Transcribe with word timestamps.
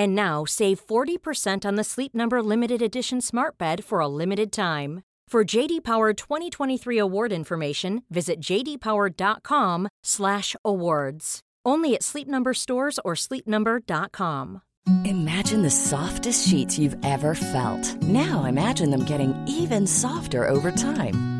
And 0.00 0.14
now 0.14 0.46
save 0.46 0.86
40% 0.86 1.66
on 1.66 1.74
the 1.74 1.84
Sleep 1.84 2.14
Number 2.14 2.42
limited 2.42 2.80
edition 2.80 3.20
Smart 3.20 3.58
Bed 3.58 3.84
for 3.84 4.00
a 4.00 4.08
limited 4.08 4.50
time. 4.50 5.02
For 5.28 5.44
JD 5.44 5.84
Power 5.84 6.14
2023 6.14 6.96
award 6.96 7.32
information, 7.32 8.02
visit 8.08 8.40
jdpower.com/awards. 8.40 11.40
Only 11.66 11.94
at 11.94 12.02
Sleep 12.02 12.28
Number 12.28 12.54
stores 12.54 12.98
or 13.04 13.12
sleepnumber.com. 13.14 14.62
Imagine 15.04 15.60
the 15.60 15.70
softest 15.70 16.48
sheets 16.48 16.78
you've 16.78 16.96
ever 17.04 17.34
felt. 17.34 18.02
Now 18.02 18.44
imagine 18.44 18.90
them 18.90 19.04
getting 19.04 19.34
even 19.46 19.86
softer 19.86 20.48
over 20.48 20.70
time. 20.70 21.39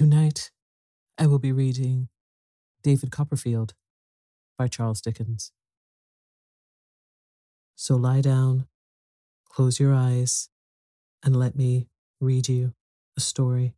Tonight, 0.00 0.50
I 1.18 1.26
will 1.26 1.38
be 1.38 1.52
reading 1.52 2.08
David 2.82 3.10
Copperfield 3.10 3.74
by 4.56 4.66
Charles 4.66 5.02
Dickens. 5.02 5.52
So 7.76 7.96
lie 7.96 8.22
down, 8.22 8.66
close 9.50 9.78
your 9.78 9.92
eyes, 9.92 10.48
and 11.22 11.36
let 11.36 11.54
me 11.54 11.90
read 12.18 12.48
you 12.48 12.72
a 13.14 13.20
story. 13.20 13.74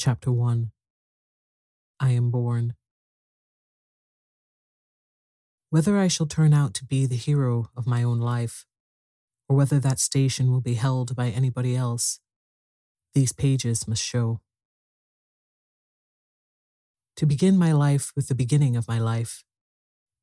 Chapter 0.00 0.32
1 0.32 0.70
I 2.00 2.10
Am 2.12 2.30
Born. 2.30 2.76
Whether 5.68 5.98
I 5.98 6.08
shall 6.08 6.24
turn 6.24 6.54
out 6.54 6.72
to 6.72 6.86
be 6.86 7.04
the 7.04 7.16
hero 7.16 7.68
of 7.76 7.86
my 7.86 8.02
own 8.02 8.18
life, 8.18 8.64
or 9.46 9.54
whether 9.54 9.78
that 9.78 9.98
station 9.98 10.50
will 10.50 10.62
be 10.62 10.72
held 10.72 11.14
by 11.14 11.28
anybody 11.28 11.76
else, 11.76 12.20
these 13.14 13.32
pages 13.32 13.86
must 13.86 14.02
show. 14.02 14.40
To 17.16 17.26
begin 17.26 17.56
my 17.56 17.72
life 17.72 18.12
with 18.16 18.26
the 18.26 18.34
beginning 18.34 18.76
of 18.76 18.88
my 18.88 18.98
life, 18.98 19.44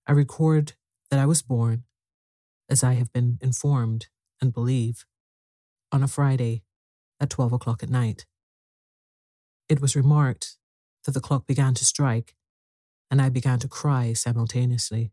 I 0.05 0.11
record 0.11 0.73
that 1.09 1.19
I 1.19 1.25
was 1.25 1.41
born, 1.41 1.83
as 2.69 2.83
I 2.83 2.93
have 2.93 3.11
been 3.13 3.37
informed 3.41 4.07
and 4.41 4.53
believe, 4.53 5.05
on 5.91 6.03
a 6.03 6.07
Friday 6.07 6.63
at 7.19 7.29
12 7.29 7.53
o'clock 7.53 7.81
at 7.81 7.89
night. 7.89 8.25
It 9.69 9.79
was 9.79 9.95
remarked 9.95 10.57
that 11.05 11.13
the 11.13 11.21
clock 11.21 11.47
began 11.47 11.73
to 11.75 11.85
strike, 11.85 12.35
and 13.09 13.21
I 13.21 13.29
began 13.29 13.59
to 13.59 13.67
cry 13.69 14.11
simultaneously. 14.13 15.11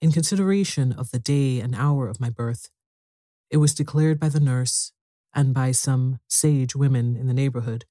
In 0.00 0.12
consideration 0.12 0.92
of 0.92 1.10
the 1.10 1.18
day 1.18 1.58
and 1.58 1.74
hour 1.74 2.08
of 2.08 2.20
my 2.20 2.30
birth, 2.30 2.70
it 3.50 3.56
was 3.56 3.74
declared 3.74 4.20
by 4.20 4.28
the 4.28 4.40
nurse 4.40 4.92
and 5.36 5.52
by 5.52 5.70
some 5.70 6.18
sage 6.26 6.74
women 6.74 7.14
in 7.14 7.26
the 7.26 7.34
neighborhood 7.34 7.84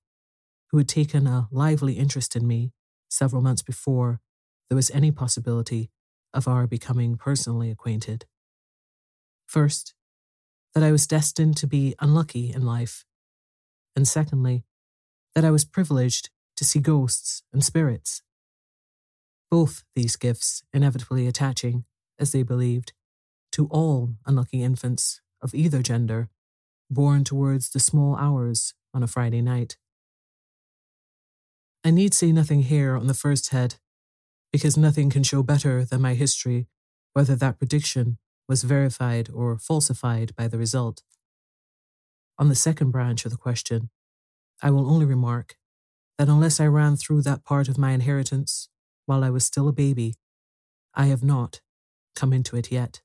who 0.71 0.79
had 0.79 0.89
taken 0.89 1.27
a 1.27 1.47
lively 1.51 1.93
interest 1.93 2.35
in 2.35 2.47
me 2.47 2.73
several 3.07 3.41
months 3.41 3.61
before 3.61 4.19
there 4.67 4.75
was 4.75 4.89
any 4.89 5.11
possibility 5.11 5.91
of 6.33 6.47
our 6.47 6.65
becoming 6.65 7.15
personally 7.15 7.69
acquainted. 7.69 8.25
First, 9.45 9.93
that 10.73 10.83
I 10.83 10.91
was 10.91 11.05
destined 11.05 11.55
to 11.57 11.67
be 11.67 11.93
unlucky 12.01 12.51
in 12.51 12.63
life, 12.63 13.05
and 13.95 14.07
secondly, 14.07 14.65
that 15.35 15.45
I 15.45 15.51
was 15.51 15.63
privileged 15.63 16.31
to 16.57 16.65
see 16.65 16.79
ghosts 16.79 17.43
and 17.53 17.63
spirits. 17.63 18.23
Both 19.51 19.83
these 19.95 20.15
gifts 20.15 20.63
inevitably 20.73 21.27
attaching, 21.27 21.85
as 22.19 22.31
they 22.31 22.41
believed, 22.41 22.91
to 23.51 23.67
all 23.67 24.15
unlucky 24.25 24.63
infants 24.63 25.21
of 25.41 25.53
either 25.53 25.83
gender 25.83 26.29
born 26.89 27.23
towards 27.23 27.69
the 27.69 27.79
small 27.79 28.15
hours 28.15 28.73
on 28.93 29.03
a 29.03 29.07
Friday 29.07 29.41
night. 29.41 29.77
I 31.83 31.91
need 31.91 32.13
say 32.13 32.31
nothing 32.31 32.63
here 32.63 32.95
on 32.95 33.07
the 33.07 33.13
first 33.13 33.49
head, 33.49 33.75
because 34.51 34.77
nothing 34.77 35.09
can 35.09 35.23
show 35.23 35.43
better 35.43 35.83
than 35.83 36.01
my 36.01 36.13
history 36.13 36.67
whether 37.13 37.35
that 37.35 37.57
prediction 37.57 38.17
was 38.47 38.63
verified 38.63 39.29
or 39.33 39.57
falsified 39.57 40.35
by 40.35 40.47
the 40.47 40.57
result. 40.57 41.03
On 42.37 42.49
the 42.49 42.55
second 42.55 42.91
branch 42.91 43.25
of 43.25 43.31
the 43.31 43.37
question, 43.37 43.89
I 44.61 44.71
will 44.71 44.89
only 44.89 45.05
remark 45.05 45.55
that 46.17 46.29
unless 46.29 46.59
I 46.59 46.67
ran 46.67 46.95
through 46.95 47.21
that 47.23 47.43
part 47.43 47.67
of 47.67 47.77
my 47.77 47.91
inheritance 47.91 48.69
while 49.05 49.23
I 49.23 49.29
was 49.29 49.45
still 49.45 49.67
a 49.67 49.73
baby, 49.73 50.15
I 50.93 51.05
have 51.05 51.23
not 51.23 51.61
come 52.15 52.33
into 52.33 52.55
it 52.55 52.71
yet. 52.71 53.01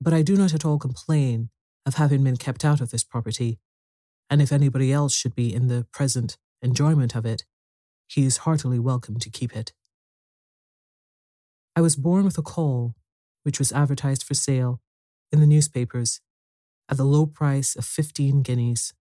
But 0.00 0.12
I 0.12 0.22
do 0.22 0.36
not 0.36 0.54
at 0.54 0.64
all 0.64 0.78
complain 0.78 1.50
of 1.88 1.94
having 1.94 2.22
been 2.22 2.36
kept 2.36 2.64
out 2.66 2.82
of 2.82 2.90
this 2.90 3.02
property, 3.02 3.58
and 4.28 4.42
if 4.42 4.52
anybody 4.52 4.92
else 4.92 5.14
should 5.14 5.34
be 5.34 5.52
in 5.52 5.68
the 5.68 5.86
present 5.90 6.36
enjoyment 6.60 7.16
of 7.16 7.24
it, 7.24 7.46
he 8.06 8.26
is 8.26 8.38
heartily 8.38 8.78
welcome 8.78 9.18
to 9.18 9.30
keep 9.30 9.56
it. 9.56 9.72
I 11.74 11.80
was 11.80 11.96
born 11.96 12.26
with 12.26 12.36
a 12.36 12.42
caul, 12.42 12.94
which 13.42 13.58
was 13.58 13.72
advertised 13.72 14.22
for 14.22 14.34
sale 14.34 14.82
in 15.32 15.40
the 15.40 15.46
newspapers 15.46 16.20
at 16.90 16.98
the 16.98 17.04
low 17.04 17.24
price 17.24 17.74
of 17.74 17.86
fifteen 17.86 18.42
guineas. 18.42 18.92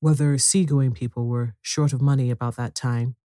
Whether 0.00 0.38
seagoing 0.38 0.92
people 0.92 1.26
were 1.26 1.54
short 1.60 1.92
of 1.92 2.00
money 2.00 2.30
about 2.30 2.56
that 2.56 2.74
time, 2.74 3.16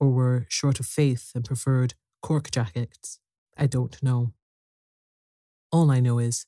or 0.00 0.08
were 0.10 0.46
short 0.48 0.80
of 0.80 0.86
faith 0.86 1.32
and 1.34 1.44
preferred 1.44 1.94
cork 2.22 2.50
jackets, 2.50 3.18
I 3.58 3.66
don't 3.66 4.02
know. 4.02 4.32
All 5.70 5.90
I 5.90 6.00
know 6.00 6.18
is 6.18 6.46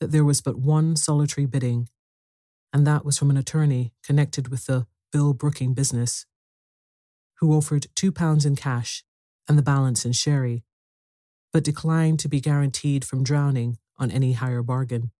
that 0.00 0.12
there 0.12 0.24
was 0.24 0.40
but 0.40 0.58
one 0.58 0.96
solitary 0.96 1.46
bidding, 1.46 1.88
and 2.72 2.86
that 2.86 3.04
was 3.04 3.18
from 3.18 3.30
an 3.30 3.36
attorney 3.36 3.92
connected 4.02 4.48
with 4.48 4.66
the 4.66 4.86
bill 5.10 5.32
broking 5.32 5.74
business, 5.74 6.26
who 7.40 7.52
offered 7.52 7.86
two 7.94 8.12
pounds 8.12 8.44
in 8.44 8.56
cash 8.56 9.04
and 9.48 9.56
the 9.56 9.62
balance 9.62 10.04
in 10.04 10.12
sherry, 10.12 10.64
but 11.52 11.64
declined 11.64 12.18
to 12.20 12.28
be 12.28 12.40
guaranteed 12.40 13.04
from 13.04 13.24
drowning 13.24 13.78
on 13.96 14.10
any 14.10 14.32
higher 14.32 14.62
bargain. 14.62 15.10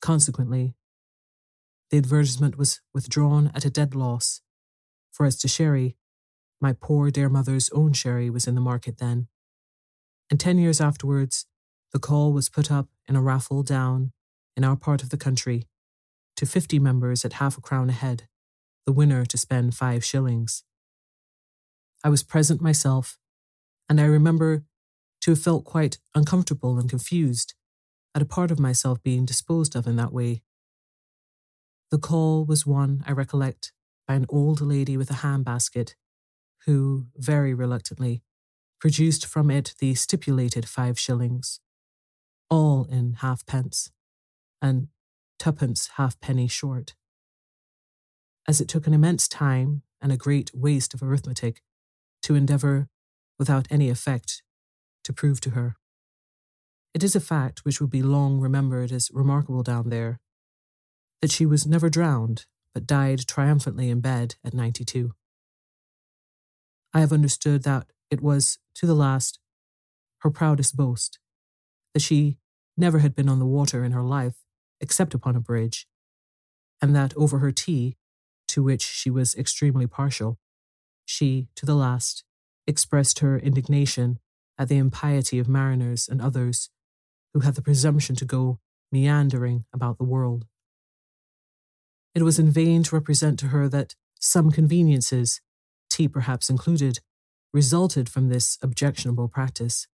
Consequently, 0.00 0.74
the 1.90 1.98
advertisement 1.98 2.58
was 2.58 2.80
withdrawn 2.92 3.50
at 3.54 3.64
a 3.64 3.70
dead 3.70 3.94
loss, 3.94 4.42
for 5.10 5.24
as 5.24 5.36
to 5.38 5.48
sherry, 5.48 5.96
my 6.60 6.72
poor 6.72 7.10
dear 7.10 7.28
mother's 7.28 7.70
own 7.70 7.92
sherry 7.92 8.28
was 8.28 8.46
in 8.46 8.54
the 8.54 8.60
market 8.60 8.98
then. 8.98 9.28
And 10.30 10.38
ten 10.38 10.58
years 10.58 10.80
afterwards, 10.80 11.46
the 11.92 11.98
caul 11.98 12.32
was 12.32 12.48
put 12.48 12.70
up 12.70 12.88
in 13.08 13.16
a 13.16 13.22
raffle 13.22 13.62
down 13.62 14.12
in 14.56 14.64
our 14.64 14.76
part 14.76 15.02
of 15.02 15.10
the 15.10 15.16
country 15.16 15.66
to 16.36 16.46
fifty 16.46 16.78
members 16.78 17.24
at 17.24 17.34
half 17.34 17.58
a 17.58 17.60
crown 17.60 17.90
a 17.90 17.92
head, 17.92 18.28
the 18.86 18.92
winner 18.92 19.24
to 19.24 19.38
spend 19.38 19.74
five 19.74 20.04
shillings. 20.04 20.62
I 22.04 22.10
was 22.10 22.22
present 22.22 22.60
myself, 22.60 23.18
and 23.88 24.00
I 24.00 24.04
remember 24.04 24.64
to 25.22 25.32
have 25.32 25.40
felt 25.40 25.64
quite 25.64 25.98
uncomfortable 26.14 26.78
and 26.78 26.88
confused 26.88 27.54
at 28.14 28.22
a 28.22 28.26
part 28.26 28.50
of 28.50 28.60
myself 28.60 29.02
being 29.02 29.24
disposed 29.24 29.74
of 29.74 29.86
in 29.86 29.96
that 29.96 30.12
way. 30.12 30.42
The 31.90 31.98
caul 31.98 32.44
was 32.44 32.66
won, 32.66 33.02
I 33.06 33.12
recollect, 33.12 33.72
by 34.06 34.14
an 34.14 34.26
old 34.28 34.60
lady 34.60 34.96
with 34.96 35.10
a 35.10 35.14
hand 35.14 35.44
basket, 35.44 35.96
who, 36.66 37.06
very 37.16 37.54
reluctantly, 37.54 38.22
produced 38.80 39.26
from 39.26 39.50
it 39.50 39.74
the 39.80 39.94
stipulated 39.94 40.68
five 40.68 40.98
shillings, 40.98 41.60
all 42.50 42.86
in 42.90 43.14
halfpence, 43.14 43.90
and 44.60 44.88
twopence 45.38 45.90
halfpenny 45.96 46.48
short. 46.48 46.94
As 48.46 48.60
it 48.60 48.68
took 48.68 48.86
an 48.86 48.94
immense 48.94 49.28
time 49.28 49.82
and 50.00 50.10
a 50.12 50.16
great 50.16 50.50
waste 50.54 50.94
of 50.94 51.02
arithmetic 51.02 51.62
to 52.22 52.34
endeavour, 52.34 52.88
without 53.38 53.68
any 53.70 53.88
effect, 53.88 54.42
to 55.04 55.12
prove 55.12 55.40
to 55.40 55.50
her. 55.50 55.76
It 56.94 57.04
is 57.04 57.14
a 57.14 57.20
fact 57.20 57.64
which 57.64 57.80
will 57.80 57.88
be 57.88 58.02
long 58.02 58.40
remembered 58.40 58.90
as 58.90 59.10
remarkable 59.12 59.62
down 59.62 59.90
there 59.90 60.20
that 61.20 61.30
she 61.30 61.46
was 61.46 61.66
never 61.66 61.88
drowned, 61.88 62.46
but 62.74 62.86
died 62.86 63.26
triumphantly 63.26 63.90
in 63.90 64.00
bed 64.00 64.36
at 64.44 64.54
92. 64.54 65.12
I 66.94 67.00
have 67.00 67.12
understood 67.12 67.64
that 67.64 67.86
it 68.10 68.20
was, 68.20 68.58
to 68.76 68.86
the 68.86 68.94
last, 68.94 69.38
her 70.20 70.30
proudest 70.30 70.76
boast, 70.76 71.18
that 71.98 72.02
she 72.02 72.36
never 72.76 73.00
had 73.00 73.16
been 73.16 73.28
on 73.28 73.40
the 73.40 73.44
water 73.44 73.82
in 73.82 73.90
her 73.90 74.04
life 74.04 74.36
except 74.80 75.14
upon 75.14 75.34
a 75.34 75.40
bridge, 75.40 75.88
and 76.80 76.94
that 76.94 77.12
over 77.16 77.40
her 77.40 77.50
tea, 77.50 77.96
to 78.46 78.62
which 78.62 78.82
she 78.82 79.10
was 79.10 79.34
extremely 79.34 79.84
partial, 79.84 80.38
she, 81.04 81.48
to 81.56 81.66
the 81.66 81.74
last, 81.74 82.22
expressed 82.68 83.18
her 83.18 83.36
indignation 83.36 84.20
at 84.56 84.68
the 84.68 84.76
impiety 84.76 85.40
of 85.40 85.48
mariners 85.48 86.08
and 86.08 86.22
others 86.22 86.70
who 87.34 87.40
had 87.40 87.56
the 87.56 87.62
presumption 87.62 88.14
to 88.14 88.24
go 88.24 88.60
meandering 88.92 89.64
about 89.74 89.98
the 89.98 90.04
world. 90.04 90.46
It 92.14 92.22
was 92.22 92.38
in 92.38 92.52
vain 92.52 92.84
to 92.84 92.94
represent 92.94 93.40
to 93.40 93.48
her 93.48 93.68
that 93.70 93.96
some 94.20 94.52
conveniences, 94.52 95.40
tea 95.90 96.06
perhaps 96.06 96.48
included, 96.48 97.00
resulted 97.52 98.08
from 98.08 98.28
this 98.28 98.56
objectionable 98.62 99.26
practice. 99.26 99.88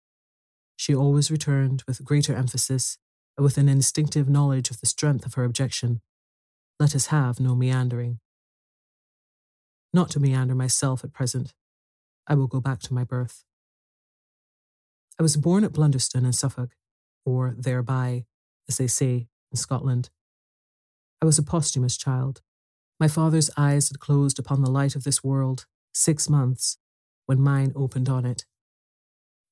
She 0.77 0.95
always 0.95 1.31
returned 1.31 1.83
with 1.87 2.05
greater 2.05 2.35
emphasis 2.35 2.99
and 3.37 3.45
with 3.45 3.59
an 3.59 3.69
instinctive 3.69 4.29
knowledge 4.29 4.71
of 4.71 4.81
the 4.81 4.87
strength 4.87 5.27
of 5.27 5.35
her 5.35 5.45
objection. 5.45 6.01
Let 6.79 6.95
us 6.95 7.07
have 7.07 7.41
no 7.41 7.55
meandering. 7.55 8.21
Not 9.93 10.11
to 10.11 10.21
meander 10.21 10.55
myself 10.55 11.05
at 11.05 11.13
present. 11.13 11.55
I 12.27 12.35
will 12.35 12.49
go 12.49 12.61
back 12.61 12.81
to 12.81 12.95
my 12.95 13.05
birth. 13.05 13.45
I 15.19 15.23
was 15.23 15.37
born 15.37 15.63
at 15.63 15.73
Blunderstone 15.73 16.25
in 16.25 16.33
Suffolk, 16.33 16.71
or 17.25 17.55
thereby, 17.57 18.27
as 18.69 18.79
they 18.79 18.89
say 18.89 19.29
in 19.53 19.57
Scotland. 19.57 20.11
I 21.23 21.27
was 21.27 21.39
a 21.39 21.43
posthumous 21.43 21.97
child. 21.97 22.43
My 22.99 23.07
father's 23.07 23.51
eyes 23.57 23.89
had 23.89 24.01
closed 24.01 24.39
upon 24.39 24.63
the 24.63 24.71
light 24.71 24.97
of 24.97 25.05
this 25.05 25.23
world 25.23 25.67
six 25.93 26.29
months 26.29 26.79
when 27.27 27.41
mine 27.41 27.73
opened 27.77 28.09
on 28.09 28.27
it. 28.27 28.45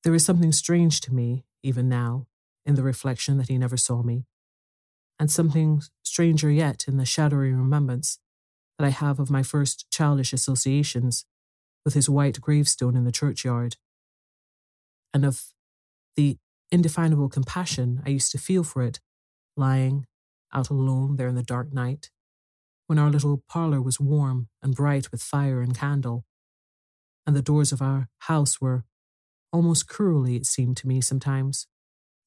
There 0.03 0.13
is 0.13 0.25
something 0.25 0.51
strange 0.51 0.99
to 1.01 1.13
me, 1.13 1.45
even 1.61 1.87
now, 1.87 2.27
in 2.65 2.75
the 2.75 2.83
reflection 2.83 3.37
that 3.37 3.47
he 3.47 3.57
never 3.57 3.77
saw 3.77 4.03
me, 4.03 4.25
and 5.17 5.31
something 5.31 5.81
stranger 6.03 6.51
yet 6.51 6.85
in 6.87 6.97
the 6.97 7.05
shadowy 7.05 7.53
remembrance 7.53 8.19
that 8.77 8.85
I 8.85 8.89
have 8.89 9.19
of 9.19 9.31
my 9.31 9.43
first 9.43 9.89
childish 9.91 10.33
associations 10.33 11.25
with 11.85 11.93
his 11.93 12.09
white 12.09 12.41
gravestone 12.41 12.97
in 12.97 13.05
the 13.05 13.11
churchyard, 13.11 13.77
and 15.13 15.25
of 15.25 15.53
the 16.15 16.37
indefinable 16.71 17.29
compassion 17.29 18.01
I 18.05 18.09
used 18.09 18.31
to 18.31 18.37
feel 18.37 18.63
for 18.63 18.81
it, 18.83 18.99
lying 19.55 20.05
out 20.53 20.69
alone 20.69 21.15
there 21.15 21.27
in 21.27 21.35
the 21.35 21.43
dark 21.43 21.71
night, 21.71 22.09
when 22.87 22.99
our 22.99 23.09
little 23.09 23.43
parlour 23.47 23.81
was 23.81 23.99
warm 23.99 24.49
and 24.61 24.75
bright 24.75 25.11
with 25.11 25.23
fire 25.23 25.61
and 25.61 25.77
candle, 25.77 26.25
and 27.25 27.35
the 27.35 27.41
doors 27.41 27.71
of 27.71 27.81
our 27.81 28.09
house 28.19 28.59
were, 28.59 28.83
almost 29.53 29.87
cruelly 29.87 30.35
it 30.35 30.45
seemed 30.45 30.75
to 30.77 30.87
me 30.87 30.99
sometimes, 30.99 31.67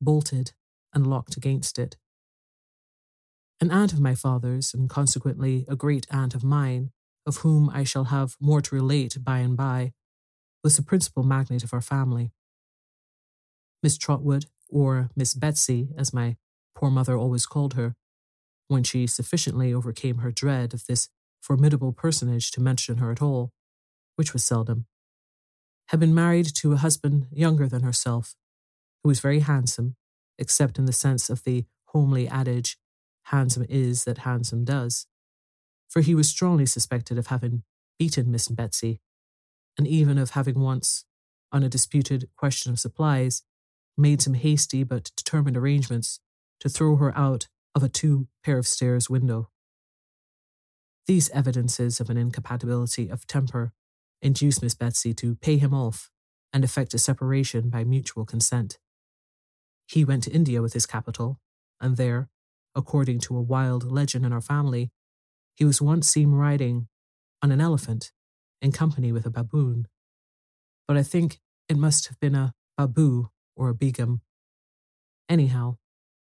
bolted 0.00 0.52
and 0.94 1.06
locked 1.06 1.36
against 1.36 1.78
it. 1.78 1.96
An 3.60 3.70
aunt 3.70 3.92
of 3.92 4.00
my 4.00 4.14
father's, 4.14 4.72
and 4.72 4.88
consequently 4.88 5.66
a 5.68 5.76
great 5.76 6.06
aunt 6.10 6.34
of 6.34 6.44
mine, 6.44 6.90
of 7.26 7.38
whom 7.38 7.68
I 7.70 7.84
shall 7.84 8.04
have 8.04 8.36
more 8.40 8.60
to 8.60 8.74
relate 8.74 9.18
by 9.22 9.38
and 9.38 9.56
by, 9.56 9.92
was 10.62 10.76
the 10.76 10.82
principal 10.82 11.24
magnate 11.24 11.64
of 11.64 11.74
our 11.74 11.80
family. 11.80 12.30
Miss 13.82 13.98
Trotwood, 13.98 14.46
or 14.68 15.10
Miss 15.16 15.34
Betsy, 15.34 15.88
as 15.96 16.14
my 16.14 16.36
poor 16.74 16.90
mother 16.90 17.16
always 17.16 17.46
called 17.46 17.74
her, 17.74 17.96
when 18.68 18.82
she 18.82 19.06
sufficiently 19.06 19.72
overcame 19.72 20.18
her 20.18 20.30
dread 20.30 20.74
of 20.74 20.86
this 20.86 21.08
formidable 21.40 21.92
personage 21.92 22.50
to 22.52 22.60
mention 22.60 22.98
her 22.98 23.10
at 23.10 23.22
all, 23.22 23.52
which 24.16 24.32
was 24.32 24.44
seldom, 24.44 24.86
had 25.88 26.00
been 26.00 26.14
married 26.14 26.46
to 26.56 26.72
a 26.72 26.76
husband 26.76 27.26
younger 27.30 27.68
than 27.68 27.82
herself, 27.82 28.34
who 29.02 29.08
was 29.08 29.20
very 29.20 29.40
handsome, 29.40 29.96
except 30.38 30.78
in 30.78 30.86
the 30.86 30.92
sense 30.92 31.30
of 31.30 31.44
the 31.44 31.64
homely 31.86 32.28
adage, 32.28 32.76
handsome 33.24 33.64
is 33.68 34.04
that 34.04 34.18
handsome 34.18 34.64
does, 34.64 35.06
for 35.88 36.00
he 36.00 36.14
was 36.14 36.28
strongly 36.28 36.66
suspected 36.66 37.18
of 37.18 37.28
having 37.28 37.62
beaten 37.98 38.30
Miss 38.30 38.48
Betsy, 38.48 39.00
and 39.78 39.86
even 39.86 40.18
of 40.18 40.30
having 40.30 40.60
once, 40.60 41.04
on 41.52 41.62
a 41.62 41.68
disputed 41.68 42.28
question 42.36 42.72
of 42.72 42.80
supplies, 42.80 43.42
made 43.96 44.20
some 44.20 44.34
hasty 44.34 44.84
but 44.84 45.10
determined 45.16 45.56
arrangements 45.56 46.20
to 46.60 46.68
throw 46.68 46.96
her 46.96 47.16
out 47.16 47.48
of 47.74 47.82
a 47.82 47.88
two 47.88 48.26
pair 48.42 48.58
of 48.58 48.66
stairs 48.66 49.08
window. 49.08 49.50
These 51.06 51.30
evidences 51.30 52.00
of 52.00 52.10
an 52.10 52.16
incompatibility 52.16 53.08
of 53.08 53.26
temper 53.26 53.72
induced 54.26 54.60
Miss 54.60 54.74
Betsy 54.74 55.14
to 55.14 55.36
pay 55.36 55.56
him 55.56 55.72
off 55.72 56.10
and 56.52 56.64
effect 56.64 56.92
a 56.94 56.98
separation 56.98 57.70
by 57.70 57.84
mutual 57.84 58.24
consent. 58.24 58.78
He 59.86 60.04
went 60.04 60.24
to 60.24 60.32
India 60.32 60.60
with 60.60 60.72
his 60.72 60.84
capital, 60.84 61.40
and 61.80 61.96
there, 61.96 62.28
according 62.74 63.20
to 63.20 63.36
a 63.36 63.42
wild 63.42 63.84
legend 63.90 64.26
in 64.26 64.32
our 64.32 64.40
family, 64.40 64.90
he 65.54 65.64
was 65.64 65.80
once 65.80 66.08
seen 66.08 66.32
riding 66.32 66.88
on 67.40 67.52
an 67.52 67.60
elephant 67.60 68.12
in 68.60 68.72
company 68.72 69.12
with 69.12 69.26
a 69.26 69.30
baboon. 69.30 69.86
But 70.88 70.96
I 70.96 71.04
think 71.04 71.38
it 71.68 71.76
must 71.76 72.08
have 72.08 72.18
been 72.18 72.34
a 72.34 72.52
babu 72.76 73.28
or 73.56 73.68
a 73.68 73.74
begum. 73.74 74.22
Anyhow, 75.28 75.76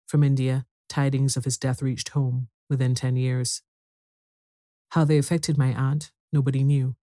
from 0.06 0.24
India, 0.24 0.64
tidings 0.88 1.36
of 1.36 1.44
his 1.44 1.58
death 1.58 1.82
reached 1.82 2.10
home 2.10 2.48
within 2.70 2.94
ten 2.94 3.16
years. 3.16 3.62
How 4.90 5.04
they 5.04 5.18
affected 5.18 5.58
my 5.58 5.72
aunt, 5.74 6.10
nobody 6.32 6.62
knew, 6.64 6.96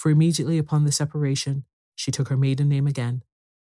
for 0.00 0.10
immediately 0.10 0.56
upon 0.56 0.86
the 0.86 0.92
separation, 0.92 1.66
she 1.94 2.10
took 2.10 2.28
her 2.28 2.36
maiden 2.36 2.70
name 2.70 2.86
again, 2.86 3.22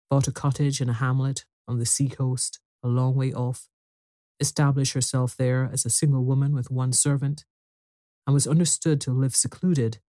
bought 0.10 0.28
a 0.28 0.32
cottage 0.34 0.82
in 0.82 0.90
a 0.90 0.94
hamlet 0.94 1.46
on 1.70 1.80
the 1.80 1.86
sea 1.86 2.10
coast, 2.10 2.60
a 2.84 2.88
long 2.90 3.16
way 3.16 3.32
off, 3.32 3.70
established 4.42 4.92
herself 4.92 5.38
there 5.38 5.70
as 5.72 5.86
a 5.86 5.90
single 5.90 6.26
woman 6.26 6.54
with 6.54 6.70
one 6.70 6.92
servant, 6.92 7.46
and 8.26 8.34
was 8.34 8.46
understood 8.46 9.00
to 9.00 9.14
live 9.14 9.38
secluded 9.38 10.00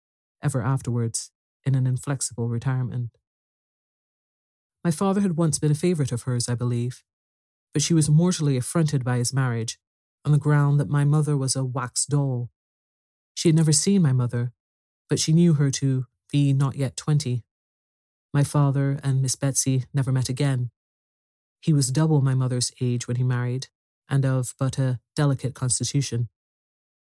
ever 0.43 0.61
afterwards 0.61 1.31
in 1.65 1.77
an 1.77 1.87
inflexible 1.87 2.49
retirement. 2.49 3.11
My 4.83 4.91
father 4.91 5.21
had 5.21 5.37
once 5.37 5.61
been 5.61 5.71
a 5.71 5.77
favourite 5.77 6.11
of 6.11 6.23
hers, 6.23 6.49
I 6.49 6.57
believe, 6.57 7.05
but 7.73 7.81
she 7.81 7.95
was 7.95 8.11
mortally 8.11 8.57
affronted 8.57 9.05
by 9.05 9.19
his 9.19 9.33
marriage 9.33 9.79
on 10.25 10.33
the 10.33 10.39
ground 10.39 10.81
that 10.81 10.89
my 10.89 11.05
mother 11.05 11.37
was 11.37 11.55
a 11.55 11.65
wax 11.65 12.07
doll. 12.07 12.51
She 13.35 13.51
had 13.51 13.57
never 13.57 13.71
seen 13.71 14.03
my 14.03 14.13
mother, 14.13 14.53
but 15.09 15.19
she 15.19 15.33
knew 15.33 15.55
her 15.55 15.71
to 15.71 16.07
be 16.31 16.53
not 16.53 16.77
yet 16.77 16.97
twenty. 16.97 17.45
My 18.33 18.45
father 18.45 19.01
and 19.03 19.23
Miss 19.23 19.37
Betsy 19.37 19.85
never 19.95 20.13
met 20.13 20.29
again. 20.29 20.71
He 21.61 21.73
was 21.73 21.91
double 21.91 22.21
my 22.21 22.35
mother's 22.35 22.71
age 22.81 23.09
when 23.09 23.17
he 23.17 23.25
married, 23.25 23.69
and 24.09 24.25
of 24.25 24.55
but 24.59 24.79
a 24.79 25.01
delicate 25.17 25.55
constitution. 25.55 26.29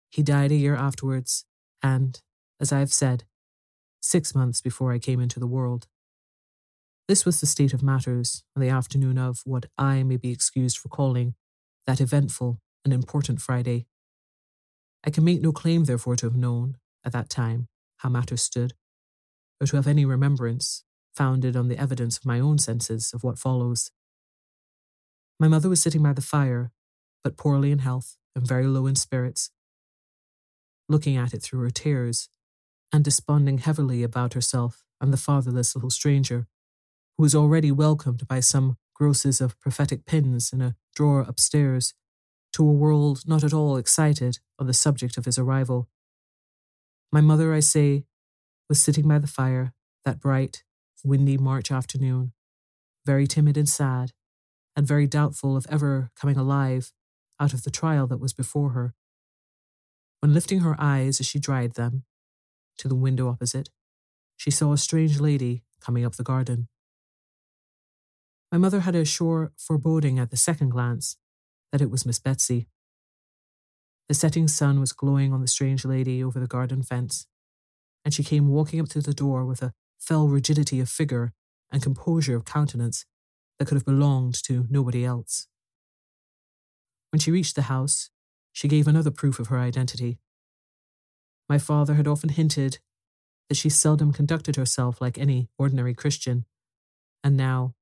He 0.09 0.23
died 0.23 0.51
a 0.51 0.57
year 0.57 0.75
afterwards, 0.75 1.45
and, 1.83 2.21
as 2.59 2.73
I 2.73 2.81
have 2.81 2.93
said, 2.93 3.25
six 4.01 4.35
months 4.35 4.61
before 4.61 4.93
I 4.93 4.99
came 4.99 5.21
into 5.21 5.39
the 5.39 5.47
world. 5.47 5.87
This 7.07 7.25
was 7.25 7.41
the 7.41 7.47
state 7.47 7.75
of 7.75 7.83
matters 7.83 8.45
on 8.57 8.63
the 8.63 8.69
afternoon 8.69 9.19
of 9.19 9.43
what 9.45 9.67
I 9.77 10.03
may 10.03 10.17
be 10.17 10.31
excused 10.31 10.79
for 10.79 10.89
calling 10.89 11.35
that 11.87 12.01
eventful 12.01 12.61
and 12.85 12.95
important 12.95 13.41
Friday. 13.41 13.87
I 15.05 15.11
can 15.11 15.25
make 15.25 15.41
no 15.41 15.53
claim, 15.53 15.85
therefore, 15.85 16.17
to 16.17 16.27
have 16.27 16.37
known, 16.37 16.77
at 17.05 17.13
that 17.13 17.29
time, 17.29 17.69
how 18.01 18.09
matters 18.09 18.43
stood, 18.43 18.75
or 19.61 19.67
to 19.67 19.77
have 19.77 19.87
any 19.87 20.05
remembrance, 20.05 20.85
founded 21.15 21.57
on 21.57 21.69
the 21.69 21.79
evidence 21.79 22.19
of 22.19 22.27
my 22.27 22.41
own 22.41 22.59
senses, 22.59 23.13
of 23.13 23.23
what 23.25 23.39
follows. 23.39 23.91
My 25.39 25.49
mother 25.49 25.69
was 25.69 25.83
sitting 25.83 26.03
by 26.03 26.13
the 26.13 26.23
fire, 26.23 26.73
but 27.23 27.37
poorly 27.37 27.71
in 27.71 27.81
health 27.81 28.17
and 28.35 28.47
very 28.47 28.67
low 28.67 28.87
in 28.87 28.95
spirits, 28.95 29.51
looking 30.89 31.17
at 31.17 31.35
it 31.35 31.43
through 31.43 31.61
her 31.61 31.71
tears, 31.71 32.29
and 32.93 33.05
desponding 33.05 33.59
heavily 33.59 34.03
about 34.03 34.35
herself 34.35 34.85
and 35.01 35.13
the 35.13 35.17
fatherless 35.17 35.75
little 35.75 35.91
stranger, 35.91 36.47
who 37.17 37.23
was 37.23 37.35
already 37.35 37.71
welcomed 37.71 38.27
by 38.27 38.41
some 38.41 38.77
grosses 38.95 39.41
of 39.41 39.59
prophetic 39.61 40.05
pins 40.05 40.53
in 40.53 40.61
a 40.61 40.75
drawer 40.95 41.21
upstairs 41.21 41.95
to 42.53 42.63
a 42.63 42.73
world 42.73 43.23
not 43.27 43.45
at 43.45 43.53
all 43.53 43.77
excited 43.77 44.39
on 44.59 44.67
the 44.67 44.75
subject 44.75 45.17
of 45.17 45.25
his 45.25 45.39
arrival. 45.39 45.89
My 47.13 47.21
mother, 47.21 47.53
I 47.53 47.61
say, 47.61 48.05
was 48.69 48.81
sitting 48.81 49.09
by 49.09 49.19
the 49.19 49.27
fire 49.27 49.75
that 50.05 50.21
bright, 50.21 50.63
windy 51.05 51.37
March 51.37 51.73
afternoon, 51.73 52.33
very 53.05 53.27
timid 53.27 53.57
and 53.57 53.69
sad, 53.69 54.13
and 54.77 54.87
very 54.87 55.09
doubtful 55.09 55.57
of 55.57 55.67
ever 55.69 56.11
coming 56.15 56.37
alive 56.37 56.93
out 57.41 57.53
of 57.53 57.65
the 57.65 57.71
trial 57.71 58.07
that 58.07 58.21
was 58.21 58.33
before 58.33 58.71
her. 58.71 58.95
When 60.21 60.35
lifting 60.35 60.61
her 60.61 60.77
eyes 60.79 61.19
as 61.19 61.27
she 61.27 61.41
dried 61.41 61.75
them 61.75 62.05
to 62.79 62.87
the 62.87 62.95
window 62.95 63.29
opposite, 63.29 63.71
she 64.37 64.51
saw 64.51 64.73
a 64.73 64.79
strange 64.79 65.19
lady 65.19 65.65
coming 65.81 66.05
up 66.05 66.15
the 66.15 66.23
garden. 66.23 66.69
My 68.53 68.59
mother 68.59 68.81
had 68.81 68.95
a 68.95 69.05
sure 69.05 69.53
foreboding 69.57 70.19
at 70.19 70.31
the 70.31 70.37
second 70.37 70.71
glance 70.71 71.17
that 71.73 71.81
it 71.81 71.91
was 71.91 72.07
Miss 72.07 72.19
Betsy. 72.19 72.69
The 74.11 74.15
setting 74.15 74.49
sun 74.49 74.81
was 74.81 74.93
glowing 74.93 75.33
on 75.33 75.41
the 75.41 75.47
strange 75.47 75.85
lady 75.85 76.21
over 76.21 76.41
the 76.41 76.49
garden 76.49 76.83
fence, 76.83 77.29
and 78.05 78.13
she 78.13 78.25
came 78.25 78.49
walking 78.49 78.81
up 78.81 78.89
to 78.89 79.01
the 79.01 79.15
door 79.15 79.45
with 79.45 79.63
a 79.63 79.73
fell 80.01 80.27
rigidity 80.27 80.81
of 80.81 80.89
figure 80.89 81.33
and 81.71 81.81
composure 81.81 82.35
of 82.35 82.45
countenance 82.45 83.07
that 83.57 83.67
could 83.67 83.77
have 83.77 83.85
belonged 83.85 84.35
to 84.47 84.67
nobody 84.69 85.05
else. 85.05 85.47
When 87.13 87.21
she 87.21 87.31
reached 87.31 87.55
the 87.55 87.71
house, 87.71 88.11
she 88.53 88.67
gave 88.67 88.89
another 88.89 89.13
proof 89.13 89.39
of 89.39 89.47
her 89.47 89.61
identity. 89.61 90.19
My 91.49 91.59
father 91.59 91.95
had 91.95 92.09
often 92.09 92.31
hinted 92.31 92.81
that 93.49 93.59
she 93.59 93.69
seldom 93.69 94.13
conducted 94.13 94.57
herself 94.57 95.01
like 95.01 95.19
any 95.19 95.51
ordinary 95.57 95.95
Christian, 95.95 96.47
and 97.23 97.37
now, 97.37 97.77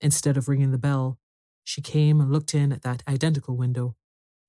instead 0.00 0.38
of 0.38 0.48
ringing 0.48 0.70
the 0.70 0.78
bell, 0.78 1.18
she 1.62 1.82
came 1.82 2.22
and 2.22 2.32
looked 2.32 2.54
in 2.54 2.72
at 2.72 2.80
that 2.84 3.02
identical 3.06 3.54
window 3.54 3.96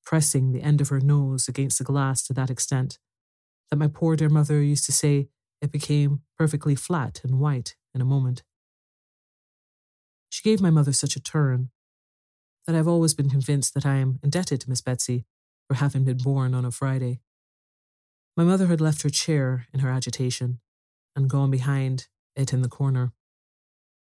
pressing 0.06 0.52
the 0.52 0.62
end 0.62 0.82
of 0.82 0.90
her 0.90 1.00
nose 1.00 1.48
against 1.48 1.78
the 1.78 1.84
glass 1.84 2.24
to 2.24 2.34
that 2.34 2.50
extent 2.50 3.00
that 3.70 3.78
my 3.78 3.88
poor 3.88 4.16
dear 4.16 4.30
mother 4.30 4.62
used 4.62 4.86
to 4.86 4.92
say 4.92 5.28
it 5.62 5.72
became 5.72 6.22
perfectly 6.38 6.76
flat 6.76 7.22
and 7.24 7.40
white 7.40 7.76
in 7.94 8.02
a 8.02 8.06
moment. 8.06 8.44
She 10.30 10.44
gave 10.44 10.62
my 10.62 10.70
mother 10.70 10.94
such 10.94 11.16
a 11.16 11.22
turn 11.22 11.70
that 12.68 12.76
I've 12.76 12.88
always 12.88 13.14
been 13.14 13.30
convinced 13.30 13.74
that 13.74 13.86
I 13.86 13.96
am 13.96 14.20
indebted 14.24 14.62
to 14.62 14.70
Miss 14.70 14.82
Betsy 14.82 15.26
for 15.68 15.76
having 15.76 16.04
been 16.04 16.18
born 16.18 16.54
on 16.54 16.66
a 16.66 16.72
Friday. 16.72 17.22
My 18.38 18.44
mother 18.44 18.68
had 18.68 18.82
left 18.82 19.04
her 19.04 19.10
chair 19.10 19.68
in 19.74 19.80
her 19.80 19.90
agitation 19.90 20.60
and 21.16 21.30
gone 21.30 21.50
behind 21.50 22.08
it 22.36 22.54
in 22.54 22.62
the 22.62 22.70
corner. 22.70 23.14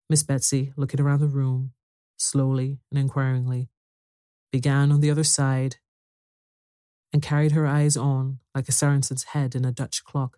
Miss 0.09 0.23
Betsy, 0.23 0.71
looking 0.77 1.01
around 1.01 1.19
the 1.19 1.27
room, 1.27 1.73
slowly 2.17 2.79
and 2.91 2.99
inquiringly, 2.99 3.69
began 4.51 4.91
on 4.91 5.01
the 5.01 5.11
other 5.11 5.23
side 5.23 5.77
and 7.11 7.21
carried 7.21 7.53
her 7.53 7.65
eyes 7.65 7.97
on 7.97 8.39
like 8.53 8.69
a 8.69 8.71
Saracen's 8.71 9.25
head 9.25 9.55
in 9.55 9.65
a 9.65 9.71
Dutch 9.71 10.03
clock 10.03 10.37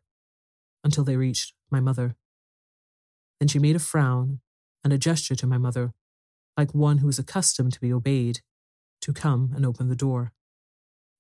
until 0.84 1.04
they 1.04 1.18
reached 1.18 1.54
my 1.70 1.80
mother. 1.80 2.16
Then 3.40 3.48
she 3.48 3.60
made 3.60 3.76
a 3.76 3.80
frown 3.80 4.40
and 4.84 4.94
a 4.94 4.98
gesture 4.98 5.36
to 5.36 5.48
my 5.48 5.58
mother, 5.58 5.94
like 6.58 6.74
one 6.74 7.00
who 7.00 7.08
was 7.08 7.20
accustomed 7.20 7.74
to 7.74 7.82
be 7.82 7.94
obeyed, 7.94 8.42
to 9.02 9.14
come 9.14 9.52
and 9.56 9.66
open 9.66 9.90
the 9.90 9.96
door. 9.96 10.34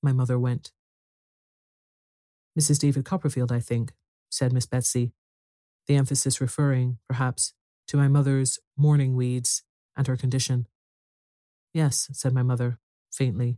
My 0.02 0.12
mother 0.12 0.40
went. 0.40 0.72
Mrs. 2.60 2.80
David 2.80 3.06
Copperfield, 3.06 3.52
I 3.52 3.60
think, 3.60 3.94
said 4.30 4.54
Miss 4.54 4.66
Betsy, 4.66 5.14
the 5.88 5.96
emphasis 5.96 6.42
referring, 6.42 6.98
perhaps, 7.08 7.54
to 7.88 7.98
my 7.98 8.08
mother's 8.08 8.60
mourning 8.78 9.16
weeds 9.16 9.64
and 9.96 10.08
her 10.08 10.18
condition. 10.18 10.68
Yes, 11.74 12.10
said 12.14 12.34
my 12.34 12.44
mother, 12.44 12.80
faintly. 13.12 13.58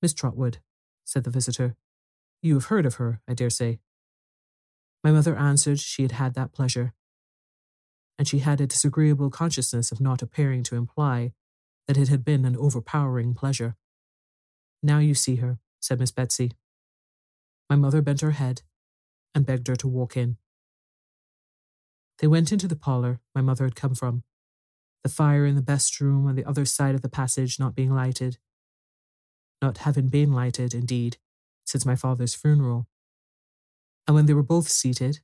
Miss 0.00 0.14
Trotwood, 0.14 0.58
said 1.10 1.24
the 1.24 1.30
visitor. 1.30 1.74
You 2.40 2.54
have 2.54 2.66
heard 2.66 2.86
of 2.86 2.94
her, 2.94 3.20
I 3.26 3.34
dare 3.34 3.50
say. 3.50 3.80
My 5.02 5.10
mother 5.10 5.36
answered 5.36 5.80
she 5.80 6.02
had 6.02 6.12
had 6.12 6.34
that 6.34 6.52
pleasure, 6.52 6.94
and 8.16 8.28
she 8.28 8.38
had 8.38 8.60
a 8.60 8.66
disagreeable 8.66 9.28
consciousness 9.28 9.90
of 9.90 10.00
not 10.00 10.22
appearing 10.22 10.62
to 10.64 10.76
imply 10.76 11.32
that 11.88 11.96
it 11.96 12.08
had 12.08 12.24
been 12.24 12.44
an 12.44 12.56
overpowering 12.56 13.34
pleasure. 13.34 13.76
Now 14.84 15.00
you 15.00 15.14
see 15.14 15.36
her, 15.36 15.58
said 15.80 15.98
Miss 15.98 16.12
Betsy. 16.12 16.52
My 17.68 17.74
mother 17.74 18.02
bent 18.02 18.20
her 18.20 18.30
head 18.30 18.62
and 19.34 19.44
begged 19.44 19.66
her 19.66 19.76
to 19.76 19.88
walk 19.88 20.16
in. 20.16 20.36
They 22.18 22.28
went 22.28 22.52
into 22.52 22.68
the 22.68 22.76
parlour 22.76 23.18
my 23.34 23.40
mother 23.40 23.64
had 23.64 23.74
come 23.74 23.96
from, 23.96 24.22
the 25.02 25.08
fire 25.08 25.44
in 25.44 25.56
the 25.56 25.62
best 25.62 26.00
room 26.00 26.28
on 26.28 26.36
the 26.36 26.44
other 26.44 26.64
side 26.64 26.94
of 26.94 27.02
the 27.02 27.08
passage 27.08 27.58
not 27.58 27.74
being 27.74 27.92
lighted, 27.92 28.38
not 29.60 29.78
having 29.78 30.08
been 30.08 30.32
lighted, 30.32 30.74
indeed, 30.74 31.18
since 31.64 31.86
my 31.86 31.96
father's 31.96 32.34
funeral. 32.34 32.88
And 34.06 34.14
when 34.14 34.26
they 34.26 34.34
were 34.34 34.42
both 34.42 34.68
seated, 34.68 35.20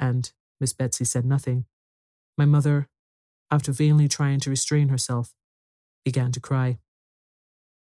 and 0.00 0.32
Miss 0.60 0.72
Betsy 0.72 1.04
said 1.04 1.24
nothing, 1.24 1.66
my 2.36 2.44
mother, 2.44 2.88
after 3.50 3.72
vainly 3.72 4.08
trying 4.08 4.40
to 4.40 4.50
restrain 4.50 4.88
herself, 4.88 5.34
began 6.04 6.32
to 6.32 6.40
cry. 6.40 6.78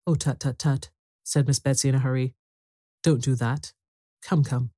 Oh, 0.05 0.15
tut, 0.15 0.39
tut, 0.39 0.57
tut, 0.57 0.89
said 1.23 1.47
Miss 1.47 1.59
Betsy 1.59 1.89
in 1.89 1.95
a 1.95 1.99
hurry. 1.99 2.33
Don't 3.03 3.21
do 3.21 3.35
that. 3.35 3.73
Come, 4.21 4.43
come. 4.43 4.71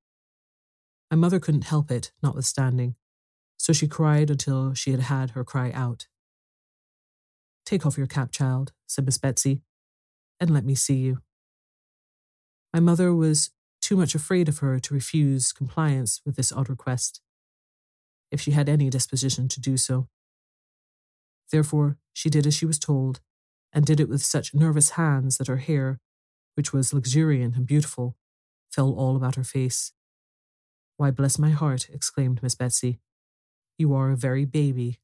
My 1.10 1.16
mother 1.16 1.40
couldn't 1.40 1.64
help 1.64 1.90
it, 1.90 2.12
notwithstanding, 2.22 2.96
so 3.56 3.72
she 3.72 3.88
cried 3.88 4.30
until 4.30 4.74
she 4.74 4.90
had 4.90 5.00
had 5.00 5.30
her 5.30 5.44
cry 5.44 5.70
out. 5.72 6.06
Take 7.64 7.86
off 7.86 7.98
your 7.98 8.06
cap, 8.06 8.32
child, 8.32 8.72
said 8.86 9.04
Miss 9.06 9.18
Betsy, 9.18 9.62
and 10.40 10.50
let 10.50 10.64
me 10.64 10.74
see 10.74 10.96
you. 10.96 11.18
My 12.72 12.80
mother 12.80 13.14
was 13.14 13.50
too 13.80 13.96
much 13.96 14.14
afraid 14.14 14.48
of 14.48 14.58
her 14.58 14.78
to 14.78 14.94
refuse 14.94 15.52
compliance 15.52 16.20
with 16.24 16.36
this 16.36 16.52
odd 16.52 16.70
request, 16.70 17.20
if 18.30 18.40
she 18.40 18.52
had 18.52 18.68
any 18.68 18.90
disposition 18.90 19.48
to 19.48 19.60
do 19.60 19.76
so. 19.76 20.08
Therefore, 21.50 21.98
she 22.12 22.30
did 22.30 22.46
as 22.46 22.54
she 22.54 22.66
was 22.66 22.78
told, 22.78 23.20
and 23.72 23.84
did 23.84 24.00
it 24.00 24.08
with 24.08 24.24
such 24.24 24.54
nervous 24.54 24.90
hands 24.90 25.38
that 25.38 25.48
her 25.48 25.58
hair, 25.58 26.00
which 26.54 26.72
was 26.72 26.92
luxuriant 26.94 27.56
and 27.56 27.66
beautiful, 27.66 28.16
fell 28.70 28.92
all 28.92 29.16
about 29.16 29.36
her 29.36 29.44
face, 29.44 29.92
Why, 30.96 31.10
bless 31.10 31.38
my 31.38 31.50
heart, 31.50 31.88
exclaimed 31.92 32.42
Miss 32.42 32.54
Betsy. 32.54 33.00
You 33.78 33.94
are 33.94 34.10
a 34.10 34.16
very 34.16 34.44
baby. 34.44 35.00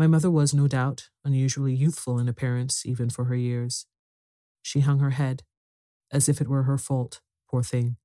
My 0.00 0.06
mother 0.06 0.30
was, 0.30 0.54
no 0.54 0.66
doubt, 0.66 1.10
unusually 1.26 1.74
youthful 1.74 2.18
in 2.18 2.26
appearance, 2.26 2.86
even 2.86 3.10
for 3.10 3.26
her 3.26 3.36
years. 3.36 3.84
She 4.62 4.80
hung 4.80 5.00
her 5.00 5.10
head, 5.10 5.42
as 6.10 6.26
if 6.26 6.40
it 6.40 6.48
were 6.48 6.62
her 6.62 6.78
fault, 6.78 7.20
poor 7.50 7.62
thing, 7.62 7.98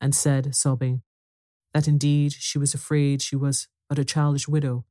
and 0.00 0.12
said, 0.12 0.56
sobbing, 0.56 1.02
that 1.72 1.86
indeed 1.86 2.32
she 2.32 2.58
was 2.58 2.74
afraid 2.74 3.22
she 3.22 3.36
was 3.36 3.68
but 3.88 3.96
a 3.96 4.04
childish 4.04 4.48
widow, 4.48 4.86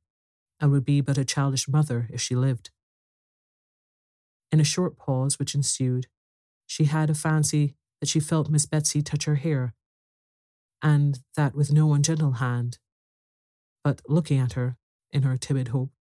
and 0.62 0.72
would 0.72 0.86
be 0.86 1.02
but 1.02 1.18
a 1.18 1.26
childish 1.26 1.68
mother 1.68 2.08
if 2.10 2.22
she 2.22 2.38
lived. 2.38 2.70
In 4.50 4.62
a 4.62 4.64
short 4.64 4.98
pause 4.98 5.38
which 5.38 5.56
ensued, 5.56 6.08
she 6.66 6.86
had 6.86 7.10
a 7.10 7.16
fancy 7.16 7.76
that 8.00 8.08
she 8.08 8.22
felt 8.22 8.50
Miss 8.50 8.66
Betsy 8.66 9.02
touch 9.02 9.26
her 9.26 9.36
hair, 9.36 9.74
and 10.82 11.20
that 11.36 11.54
with 11.54 11.74
no 11.74 11.94
ungentle 11.94 12.38
hand. 12.40 12.78
But 13.84 14.02
looking 14.08 14.40
at 14.40 14.54
her, 14.54 14.78
in 15.12 15.24
her 15.24 15.36
timid 15.36 15.68
hope, 15.70 15.92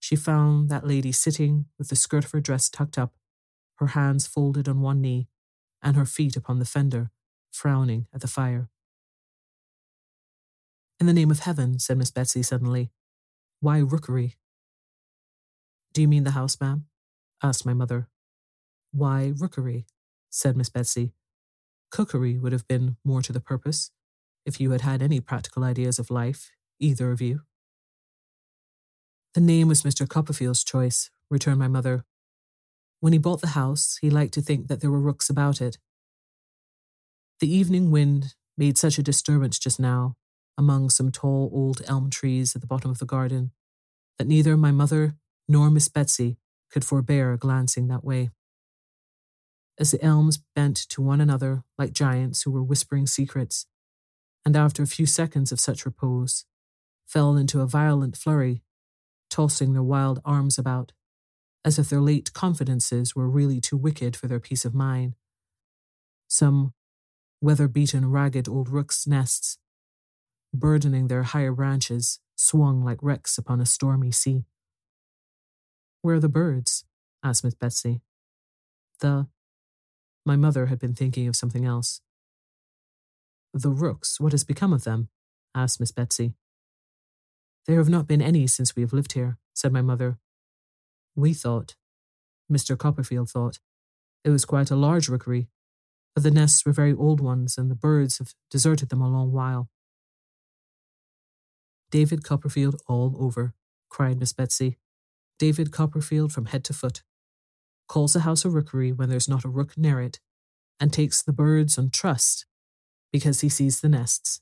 she 0.00 0.16
found 0.16 0.70
that 0.70 0.86
lady 0.86 1.12
sitting 1.12 1.66
with 1.78 1.88
the 1.88 1.96
skirt 1.96 2.24
of 2.24 2.32
her 2.32 2.40
dress 2.40 2.68
tucked 2.68 2.98
up, 2.98 3.14
her 3.76 3.88
hands 3.88 4.26
folded 4.26 4.68
on 4.68 4.80
one 4.80 5.00
knee, 5.00 5.28
and 5.82 5.96
her 5.96 6.06
feet 6.06 6.36
upon 6.36 6.58
the 6.58 6.64
fender, 6.64 7.10
frowning 7.52 8.06
at 8.12 8.22
the 8.22 8.26
fire. 8.26 8.70
In 10.98 11.06
the 11.06 11.12
name 11.12 11.30
of 11.30 11.40
heaven, 11.40 11.78
said 11.78 11.98
Miss 11.98 12.10
Betsy 12.10 12.42
suddenly, 12.42 12.90
why 13.60 13.78
rookery? 13.78 14.36
Do 15.92 16.00
you 16.00 16.08
mean 16.08 16.24
the 16.24 16.30
house, 16.32 16.58
ma'am? 16.60 16.86
asked 17.42 17.66
my 17.66 17.74
mother. 17.74 18.08
Why 18.92 19.32
rookery? 19.36 19.86
said 20.30 20.56
Miss 20.56 20.70
Betsy. 20.70 21.12
Cookery 21.90 22.38
would 22.38 22.52
have 22.52 22.66
been 22.68 22.96
more 23.04 23.20
to 23.22 23.32
the 23.32 23.40
purpose, 23.40 23.90
if 24.46 24.60
you 24.60 24.70
had 24.70 24.80
had 24.80 25.02
any 25.02 25.20
practical 25.20 25.64
ideas 25.64 25.98
of 25.98 26.10
life, 26.10 26.52
either 26.78 27.12
of 27.12 27.20
you. 27.20 27.42
The 29.34 29.40
name 29.40 29.68
was 29.68 29.82
Mr. 29.82 30.08
Copperfield's 30.08 30.64
choice, 30.64 31.10
returned 31.30 31.60
my 31.60 31.68
mother. 31.68 32.04
When 32.98 33.12
he 33.12 33.18
bought 33.18 33.40
the 33.40 33.48
house, 33.48 33.98
he 34.00 34.10
liked 34.10 34.34
to 34.34 34.42
think 34.42 34.66
that 34.66 34.80
there 34.80 34.90
were 34.90 34.98
rooks 34.98 35.30
about 35.30 35.60
it. 35.60 35.78
The 37.38 37.52
evening 37.52 37.90
wind 37.90 38.34
made 38.58 38.76
such 38.76 38.98
a 38.98 39.02
disturbance 39.04 39.58
just 39.58 39.78
now, 39.78 40.16
among 40.58 40.90
some 40.90 41.12
tall 41.12 41.48
old 41.54 41.80
elm 41.86 42.10
trees 42.10 42.54
at 42.56 42.60
the 42.60 42.66
bottom 42.66 42.90
of 42.90 42.98
the 42.98 43.06
garden, 43.06 43.52
that 44.18 44.26
neither 44.26 44.56
my 44.56 44.72
mother 44.72 45.14
nor 45.48 45.70
Miss 45.70 45.88
Betsy 45.88 46.36
could 46.70 46.84
forbear 46.84 47.36
glancing 47.36 47.86
that 47.86 48.04
way. 48.04 48.30
As 49.78 49.92
the 49.92 50.04
elms 50.04 50.38
bent 50.54 50.76
to 50.90 51.00
one 51.00 51.20
another 51.20 51.62
like 51.78 51.92
giants 51.92 52.42
who 52.42 52.50
were 52.50 52.62
whispering 52.62 53.06
secrets, 53.06 53.66
and 54.44 54.56
after 54.56 54.82
a 54.82 54.88
few 54.88 55.06
seconds 55.06 55.52
of 55.52 55.60
such 55.60 55.86
repose, 55.86 56.44
fell 57.06 57.36
into 57.36 57.60
a 57.60 57.66
violent 57.66 58.16
flurry, 58.16 58.62
tossing 59.30 59.72
their 59.72 59.82
wild 59.82 60.20
arms 60.24 60.58
about, 60.58 60.92
as 61.64 61.78
if 61.78 61.88
their 61.88 62.00
late 62.00 62.32
confidences 62.32 63.14
were 63.14 63.28
really 63.28 63.60
too 63.60 63.76
wicked 63.76 64.16
for 64.16 64.26
their 64.26 64.40
peace 64.40 64.64
of 64.64 64.74
mind. 64.74 65.14
Some 66.28 66.74
weather 67.40 67.68
beaten, 67.68 68.10
ragged 68.10 68.48
old 68.48 68.68
rooks' 68.68 69.06
nests, 69.06 69.58
burdening 70.52 71.08
their 71.08 71.22
higher 71.22 71.52
branches, 71.52 72.20
swung 72.36 72.84
like 72.84 72.98
wrecks 73.02 73.38
upon 73.38 73.60
a 73.60 73.66
stormy 73.66 74.10
sea. 74.10 74.44
Where 76.02 76.16
are 76.16 76.20
the 76.20 76.28
birds? 76.28 76.84
asked 77.22 77.44
Miss 77.44 77.54
Betsy. 77.54 78.00
The. 79.00 79.26
My 80.24 80.36
mother 80.36 80.66
had 80.66 80.78
been 80.78 80.94
thinking 80.94 81.28
of 81.28 81.36
something 81.36 81.64
else. 81.64 82.00
The 83.52 83.70
rooks, 83.70 84.20
what 84.20 84.32
has 84.32 84.44
become 84.44 84.72
of 84.72 84.84
them? 84.84 85.08
asked 85.54 85.80
Miss 85.80 85.92
Betsy. 85.92 86.34
There 87.70 87.78
have 87.78 87.88
not 87.88 88.08
been 88.08 88.20
any 88.20 88.48
since 88.48 88.74
we 88.74 88.82
have 88.82 88.92
lived 88.92 89.12
here, 89.12 89.38
said 89.54 89.72
my 89.72 89.80
mother. 89.80 90.18
We 91.14 91.32
thought, 91.32 91.76
Mr. 92.50 92.76
Copperfield 92.76 93.30
thought, 93.30 93.60
it 94.24 94.30
was 94.30 94.44
quite 94.44 94.72
a 94.72 94.74
large 94.74 95.08
rookery, 95.08 95.46
but 96.12 96.24
the 96.24 96.32
nests 96.32 96.66
were 96.66 96.72
very 96.72 96.92
old 96.92 97.20
ones 97.20 97.56
and 97.56 97.70
the 97.70 97.76
birds 97.76 98.18
have 98.18 98.34
deserted 98.50 98.88
them 98.88 99.00
a 99.00 99.08
long 99.08 99.30
while. 99.30 99.68
David 101.92 102.24
Copperfield 102.24 102.74
all 102.88 103.14
over, 103.20 103.54
cried 103.88 104.18
Miss 104.18 104.32
Betsy. 104.32 104.76
David 105.38 105.70
Copperfield 105.70 106.32
from 106.32 106.46
head 106.46 106.64
to 106.64 106.72
foot. 106.72 107.04
Calls 107.86 108.16
a 108.16 108.20
house 108.26 108.44
a 108.44 108.50
rookery 108.50 108.90
when 108.90 109.08
there's 109.08 109.28
not 109.28 109.44
a 109.44 109.48
rook 109.48 109.78
near 109.78 110.00
it, 110.00 110.18
and 110.80 110.92
takes 110.92 111.22
the 111.22 111.32
birds 111.32 111.78
on 111.78 111.90
trust 111.90 112.46
because 113.12 113.42
he 113.42 113.48
sees 113.48 113.80
the 113.80 113.88
nests. 113.88 114.40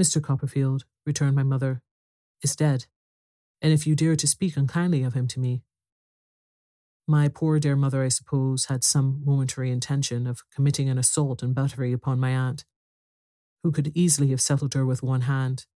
Mr. 0.00 0.22
Copperfield, 0.22 0.86
returned 1.06 1.36
my 1.36 1.42
mother, 1.42 1.82
is 2.42 2.56
dead, 2.56 2.86
and 3.62 3.72
if 3.72 3.86
you 3.86 3.94
dare 3.94 4.16
to 4.16 4.26
speak 4.26 4.56
unkindly 4.56 5.02
of 5.02 5.14
him 5.14 5.26
to 5.28 5.40
me, 5.40 5.62
my 7.06 7.28
poor 7.28 7.58
dear 7.58 7.76
mother, 7.76 8.02
I 8.02 8.08
suppose, 8.08 8.66
had 8.66 8.82
some 8.82 9.22
momentary 9.24 9.70
intention 9.70 10.26
of 10.26 10.42
committing 10.54 10.88
an 10.88 10.98
assault 10.98 11.42
and 11.42 11.54
battery 11.54 11.92
upon 11.92 12.18
my 12.18 12.30
aunt, 12.30 12.64
who 13.62 13.72
could 13.72 13.92
easily 13.94 14.30
have 14.30 14.40
settled 14.40 14.74
her 14.74 14.86
with 14.86 15.02
one 15.02 15.22
hand, 15.22 15.66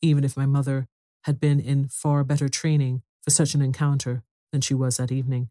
even 0.00 0.22
if 0.22 0.36
my 0.36 0.46
mother 0.46 0.86
had 1.24 1.40
been 1.40 1.58
in 1.58 1.88
far 1.88 2.22
better 2.22 2.48
training 2.48 3.02
for 3.22 3.30
such 3.30 3.54
an 3.54 3.62
encounter 3.62 4.22
than 4.52 4.60
she 4.60 4.74
was 4.74 4.96
that 4.96 5.12
evening. 5.12 5.50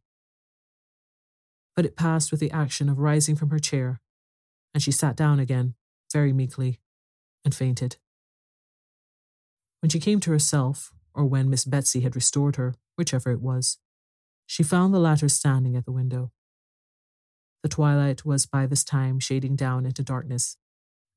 But 1.75 1.85
it 1.85 1.97
passed 1.97 2.31
with 2.31 2.39
the 2.39 2.51
action 2.51 2.89
of 2.89 2.99
rising 2.99 3.35
from 3.35 3.49
her 3.49 3.59
chair 3.59 4.01
and 4.77 4.83
she 4.83 4.91
sat 4.91 5.15
down 5.15 5.39
again, 5.39 5.73
very 6.13 6.31
meekly, 6.31 6.79
and 7.43 7.55
fainted. 7.55 7.97
When 9.81 9.89
she 9.89 9.99
came 9.99 10.19
to 10.21 10.31
herself, 10.31 10.91
or 11.13 11.25
when 11.25 11.49
Miss 11.49 11.65
Betsy 11.65 12.01
had 12.01 12.15
restored 12.15 12.55
her, 12.55 12.75
whichever 12.95 13.31
it 13.31 13.41
was, 13.41 13.77
she 14.45 14.63
found 14.63 14.93
the 14.93 14.99
latter 14.99 15.29
standing 15.29 15.75
at 15.75 15.85
the 15.85 15.91
window. 15.91 16.31
The 17.63 17.69
twilight 17.69 18.25
was 18.25 18.45
by 18.45 18.65
this 18.65 18.83
time 18.83 19.19
shading 19.19 19.55
down 19.55 19.85
into 19.85 20.03
darkness, 20.03 20.57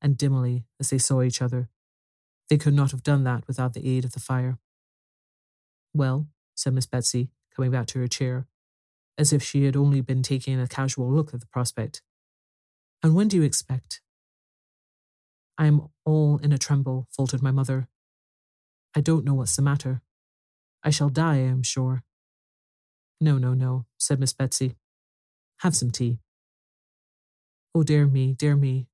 and 0.01 0.17
dimly, 0.17 0.65
as 0.79 0.89
they 0.89 0.97
saw 0.97 1.21
each 1.21 1.41
other, 1.41 1.69
they 2.49 2.57
could 2.57 2.73
not 2.73 2.91
have 2.91 3.03
done 3.03 3.23
that 3.23 3.47
without 3.47 3.73
the 3.73 3.87
aid 3.87 4.03
of 4.03 4.11
the 4.11 4.19
fire. 4.19 4.59
Well, 5.93 6.27
said 6.55 6.73
Miss 6.73 6.85
Betsy, 6.85 7.29
coming 7.55 7.71
back 7.71 7.87
to 7.87 7.99
her 7.99 8.07
chair, 8.07 8.47
as 9.17 9.31
if 9.31 9.41
she 9.41 9.65
had 9.65 9.77
only 9.77 10.01
been 10.01 10.23
taking 10.23 10.59
a 10.59 10.67
casual 10.67 11.11
look 11.11 11.33
at 11.33 11.39
the 11.39 11.47
prospect. 11.47 12.01
And 13.03 13.15
when 13.15 13.27
do 13.27 13.37
you 13.37 13.43
expect? 13.43 14.01
I 15.57 15.67
am 15.67 15.89
all 16.05 16.37
in 16.39 16.51
a 16.51 16.57
tremble, 16.57 17.07
faltered 17.11 17.41
my 17.41 17.51
mother. 17.51 17.87
I 18.95 19.01
don't 19.01 19.23
know 19.23 19.33
what's 19.33 19.55
the 19.55 19.61
matter. 19.61 20.01
I 20.83 20.89
shall 20.89 21.09
die, 21.09 21.35
I 21.35 21.47
am 21.47 21.63
sure. 21.63 22.03
No, 23.19 23.37
no, 23.37 23.53
no, 23.53 23.85
said 23.97 24.19
Miss 24.19 24.33
Betsy. 24.33 24.75
Have 25.59 25.75
some 25.75 25.91
tea. 25.91 26.19
Oh, 27.73 27.83
dear 27.83 28.05
me, 28.05 28.33
dear 28.33 28.55
me. 28.55 28.87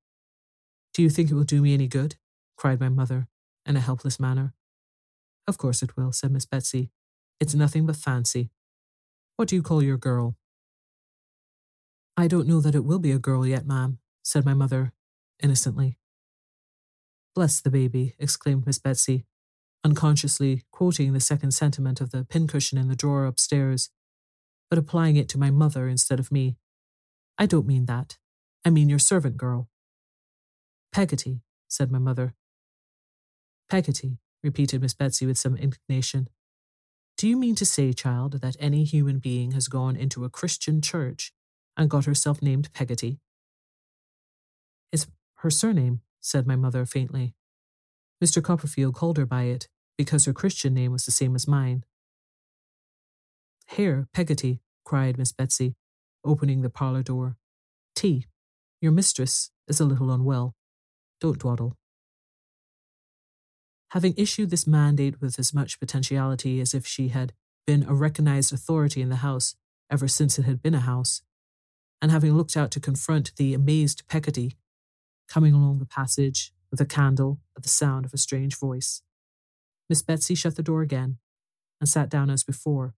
Do 0.94 1.02
you 1.02 1.10
think 1.10 1.32
it 1.32 1.34
will 1.34 1.44
do 1.44 1.62
me 1.62 1.74
any 1.74 1.88
good? 1.88 2.16
cried 2.58 2.80
my 2.80 2.90
mother, 2.90 3.28
in 3.66 3.76
a 3.76 3.80
helpless 3.80 4.20
manner. 4.20 4.54
Of 5.48 5.58
course 5.58 5.82
it 5.82 5.96
will, 5.96 6.12
said 6.12 6.32
Miss 6.32 6.46
Betsy. 6.46 6.92
It's 7.40 7.56
nothing 7.56 7.86
but 7.86 7.96
fancy. 7.96 8.52
What 9.36 9.48
do 9.48 9.56
you 9.56 9.62
call 9.62 9.82
your 9.82 9.98
girl? 9.98 10.36
I 12.18 12.28
don't 12.28 12.48
know 12.48 12.62
that 12.62 12.76
it 12.76 12.84
will 12.84 13.00
be 13.00 13.12
a 13.12 13.20
girl 13.20 13.46
yet, 13.46 13.66
ma'am, 13.66 14.00
said 14.24 14.44
my 14.44 14.54
mother, 14.54 14.92
innocently. 15.42 15.98
Bless 17.36 17.62
the 17.62 17.70
baby, 17.70 18.16
exclaimed 18.18 18.66
Miss 18.66 18.80
Betsy, 18.80 19.26
unconsciously 19.88 20.64
quoting 20.70 21.14
the 21.14 21.22
second 21.22 21.52
sentiment 21.52 22.02
of 22.02 22.12
the 22.12 22.26
pincushion 22.26 22.78
in 22.78 22.90
the 22.90 22.96
drawer 22.96 23.26
upstairs, 23.26 23.90
but 24.70 24.78
applying 24.78 25.16
it 25.16 25.30
to 25.30 25.38
my 25.38 25.50
mother 25.50 25.88
instead 25.88 26.20
of 26.20 26.30
me. 26.30 26.58
I 27.38 27.46
don't 27.46 27.66
mean 27.66 27.86
that. 27.86 28.18
I 28.66 28.70
mean 28.70 28.90
your 28.90 29.00
servant 29.00 29.38
girl. 29.38 29.70
Peggotty, 30.92 31.40
said 31.70 31.90
my 31.90 32.00
mother. 32.00 32.36
Peggotty, 33.70 34.18
repeated 34.44 34.82
Miss 34.82 34.94
Betsy 34.94 35.26
with 35.26 35.38
some 35.38 35.56
indignation. 35.56 36.28
Do 37.18 37.26
you 37.26 37.38
mean 37.38 37.56
to 37.56 37.66
say, 37.66 37.94
child, 37.94 38.42
that 38.42 38.58
any 38.60 38.84
human 38.84 39.20
being 39.20 39.52
has 39.52 39.70
gone 39.70 39.96
into 39.96 40.26
a 40.26 40.30
Christian 40.30 40.82
church 40.82 41.32
and 41.78 41.90
got 41.90 42.04
herself 42.04 42.42
named 42.42 42.74
Peggotty. 42.74 43.20
It's 44.92 45.08
her 45.36 45.50
surname, 45.50 46.02
said 46.20 46.46
my 46.46 46.58
mother 46.58 46.86
faintly. 46.86 47.36
Mr. 48.22 48.44
Copperfield 48.44 48.96
called 48.96 49.18
her 49.18 49.26
by 49.26 49.44
it 49.44 49.70
because 49.98 50.26
her 50.26 50.34
Christian 50.34 50.74
name 50.74 50.92
was 50.92 51.06
the 51.06 51.12
same 51.12 51.36
as 51.36 51.48
mine. 51.48 51.84
Here, 53.68 54.08
Peggotty, 54.14 54.62
cried 54.86 55.18
Miss 55.18 55.32
Betsy, 55.32 55.76
opening 56.24 56.62
the 56.62 56.70
parlour 56.70 57.04
door. 57.04 57.36
Tea. 57.96 58.28
Your 58.80 58.92
mistress 58.92 59.50
is 59.68 59.80
a 59.80 59.86
little 59.86 60.12
unwell. 60.12 60.56
Don't 61.20 61.40
dawdle. 61.40 61.76
Having 63.92 64.14
issued 64.18 64.50
this 64.50 64.68
mandate 64.68 65.20
with 65.20 65.40
as 65.40 65.54
much 65.54 65.80
potentiality 65.80 66.60
as 66.60 66.74
if 66.74 66.86
she 66.86 67.10
had 67.10 67.34
been 67.66 67.84
a 67.84 67.94
recognized 67.94 68.54
authority 68.54 69.02
in 69.02 69.10
the 69.10 69.18
house 69.18 69.56
ever 69.90 70.08
since 70.08 70.38
it 70.38 70.46
had 70.46 70.62
been 70.62 70.76
a 70.76 70.82
house, 70.82 71.22
and 72.02 72.12
having 72.12 72.36
looked 72.36 72.56
out 72.56 72.70
to 72.72 72.80
confront 72.80 73.36
the 73.38 73.54
amazed 73.54 74.08
Peggotty 74.08 74.58
coming 75.28 75.54
along 75.54 75.80
the 75.80 75.86
passage 75.86 76.54
with 76.70 76.80
a 76.80 76.86
candle 76.86 77.40
at 77.56 77.64
the 77.64 77.70
sound 77.70 78.06
of 78.06 78.14
a 78.14 78.18
strange 78.18 78.58
voice. 78.58 79.02
Miss 79.90 80.02
Betsy 80.02 80.36
shut 80.36 80.56
the 80.56 80.64
door 80.64 80.82
again 80.82 81.18
and 81.80 81.88
sat 81.88 82.10
down 82.10 82.30
as 82.30 82.44
before, 82.44 82.94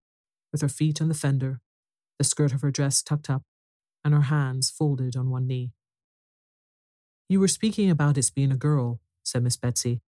with 0.52 0.62
her 0.62 0.70
feet 0.70 1.02
on 1.02 1.08
the 1.08 1.14
fender, 1.14 1.62
the 2.18 2.24
skirt 2.24 2.54
of 2.54 2.62
her 2.62 2.72
dress 2.72 3.04
tucked 3.04 3.30
up, 3.30 3.44
and 4.04 4.14
her 4.14 4.22
hands 4.22 4.70
folded 4.70 5.16
on 5.16 5.30
one 5.30 5.48
knee. 5.48 5.72
You 7.28 7.40
were 7.40 7.48
speaking 7.48 7.90
about 7.92 8.18
its 8.18 8.30
being 8.30 8.52
a 8.52 8.58
girl, 8.58 9.00
said 9.24 9.44
Miss 9.44 9.58
Betsy. 9.58 10.02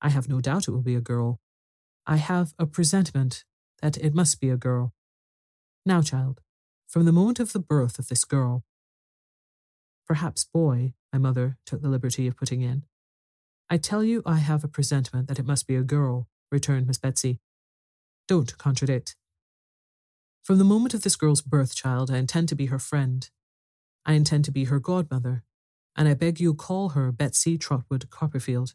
I 0.00 0.10
have 0.10 0.28
no 0.28 0.40
doubt 0.40 0.68
it 0.68 0.70
will 0.70 0.82
be 0.82 0.94
a 0.94 1.00
girl. 1.00 1.40
I 2.06 2.16
have 2.16 2.54
a 2.58 2.66
presentiment 2.66 3.44
that 3.80 3.96
it 3.96 4.14
must 4.14 4.40
be 4.40 4.50
a 4.50 4.56
girl. 4.56 4.92
Now, 5.84 6.02
child, 6.02 6.40
from 6.86 7.04
the 7.04 7.12
moment 7.12 7.40
of 7.40 7.52
the 7.52 7.58
birth 7.58 7.98
of 7.98 8.08
this 8.08 8.24
girl, 8.24 8.64
perhaps 10.06 10.44
boy, 10.44 10.94
my 11.12 11.18
mother 11.18 11.58
took 11.66 11.82
the 11.82 11.88
liberty 11.88 12.28
of 12.28 12.36
putting 12.36 12.60
in. 12.60 12.84
I 13.72 13.78
tell 13.78 14.04
you, 14.04 14.20
I 14.26 14.36
have 14.36 14.64
a 14.64 14.68
presentiment 14.68 15.28
that 15.28 15.38
it 15.38 15.46
must 15.46 15.66
be 15.66 15.76
a 15.76 15.82
girl, 15.82 16.28
returned 16.50 16.86
Miss 16.86 16.98
Betsy. 16.98 17.40
Don't 18.28 18.58
contradict. 18.58 19.16
From 20.42 20.58
the 20.58 20.64
moment 20.64 20.92
of 20.92 21.00
this 21.00 21.16
girl's 21.16 21.40
birth, 21.40 21.74
child, 21.74 22.10
I 22.10 22.18
intend 22.18 22.50
to 22.50 22.54
be 22.54 22.66
her 22.66 22.78
friend. 22.78 23.30
I 24.04 24.12
intend 24.12 24.44
to 24.44 24.50
be 24.50 24.64
her 24.64 24.78
godmother, 24.78 25.42
and 25.96 26.06
I 26.06 26.12
beg 26.12 26.38
you'll 26.38 26.52
call 26.54 26.90
her 26.90 27.10
Betsy 27.12 27.56
Trotwood 27.56 28.10
Copperfield. 28.10 28.74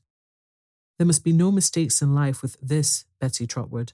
There 0.98 1.06
must 1.06 1.24
be 1.24 1.32
no 1.32 1.52
mistakes 1.52 2.02
in 2.02 2.16
life 2.16 2.42
with 2.42 2.58
this 2.60 3.06
Betsy 3.22 3.46
Trotwood. 3.46 3.94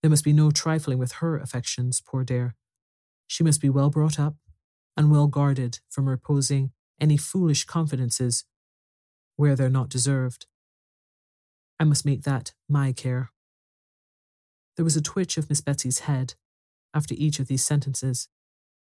There 0.00 0.08
must 0.08 0.24
be 0.24 0.32
no 0.32 0.50
trifling 0.50 0.96
with 0.96 1.12
her 1.20 1.36
affections, 1.36 2.00
poor 2.00 2.24
dear. 2.24 2.54
She 3.26 3.44
must 3.44 3.60
be 3.60 3.68
well 3.68 3.90
brought 3.90 4.18
up 4.18 4.36
and 4.96 5.10
well 5.10 5.26
guarded 5.26 5.80
from 5.90 6.08
reposing 6.08 6.70
any 6.98 7.18
foolish 7.18 7.64
confidences 7.64 8.46
where 9.36 9.56
they're 9.56 9.68
not 9.70 9.88
deserved. 9.88 10.46
I 11.80 11.84
must 11.84 12.06
make 12.06 12.22
that 12.22 12.52
my 12.68 12.92
care. 12.92 13.30
There 14.76 14.84
was 14.84 14.96
a 14.96 15.02
twitch 15.02 15.36
of 15.36 15.48
Miss 15.48 15.60
Betsy's 15.60 16.00
head 16.00 16.34
after 16.94 17.14
each 17.16 17.40
of 17.40 17.48
these 17.48 17.64
sentences, 17.64 18.28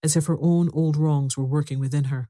as 0.03 0.16
if 0.16 0.27
her 0.27 0.38
own 0.40 0.68
old 0.73 0.97
wrongs 0.97 1.37
were 1.37 1.44
working 1.44 1.79
within 1.79 2.05
her, 2.05 2.29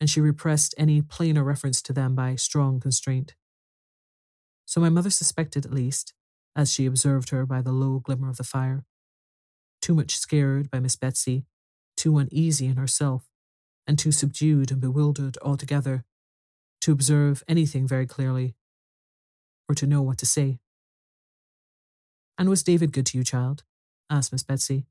and 0.00 0.10
she 0.10 0.20
repressed 0.20 0.74
any 0.76 1.00
plainer 1.00 1.44
reference 1.44 1.80
to 1.82 1.92
them 1.92 2.14
by 2.14 2.34
strong 2.34 2.80
constraint. 2.80 3.34
So 4.66 4.80
my 4.80 4.88
mother 4.88 5.10
suspected 5.10 5.64
at 5.64 5.72
least, 5.72 6.12
as 6.56 6.72
she 6.72 6.86
observed 6.86 7.30
her 7.30 7.46
by 7.46 7.62
the 7.62 7.72
low 7.72 8.00
glimmer 8.00 8.28
of 8.28 8.36
the 8.36 8.44
fire, 8.44 8.84
too 9.80 9.94
much 9.94 10.18
scared 10.18 10.70
by 10.70 10.80
Miss 10.80 10.96
Betsy, 10.96 11.46
too 11.96 12.18
uneasy 12.18 12.66
in 12.66 12.76
herself, 12.76 13.28
and 13.86 13.98
too 13.98 14.12
subdued 14.12 14.70
and 14.70 14.80
bewildered 14.80 15.38
altogether 15.40 16.04
to 16.80 16.92
observe 16.92 17.42
anything 17.48 17.86
very 17.86 18.06
clearly, 18.06 18.54
or 19.68 19.74
to 19.74 19.86
know 19.86 20.02
what 20.02 20.18
to 20.18 20.26
say. 20.26 20.60
And 22.36 22.48
was 22.48 22.62
David 22.62 22.92
good 22.92 23.06
to 23.06 23.18
you, 23.18 23.24
child? 23.24 23.64
asked 24.08 24.32
Miss 24.32 24.44
Betsy, 24.44 24.86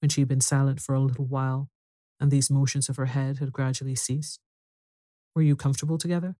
when 0.00 0.08
she 0.08 0.20
had 0.20 0.28
been 0.28 0.40
silent 0.40 0.80
for 0.80 0.94
a 0.94 1.00
little 1.00 1.26
while, 1.26 1.68
and 2.20 2.30
these 2.30 2.50
motions 2.50 2.88
of 2.88 2.96
her 2.96 3.06
head 3.06 3.38
had 3.38 3.52
gradually 3.52 3.94
ceased. 3.94 4.40
Were 5.34 5.42
you 5.42 5.56
comfortable 5.56 5.98
together? 5.98 6.36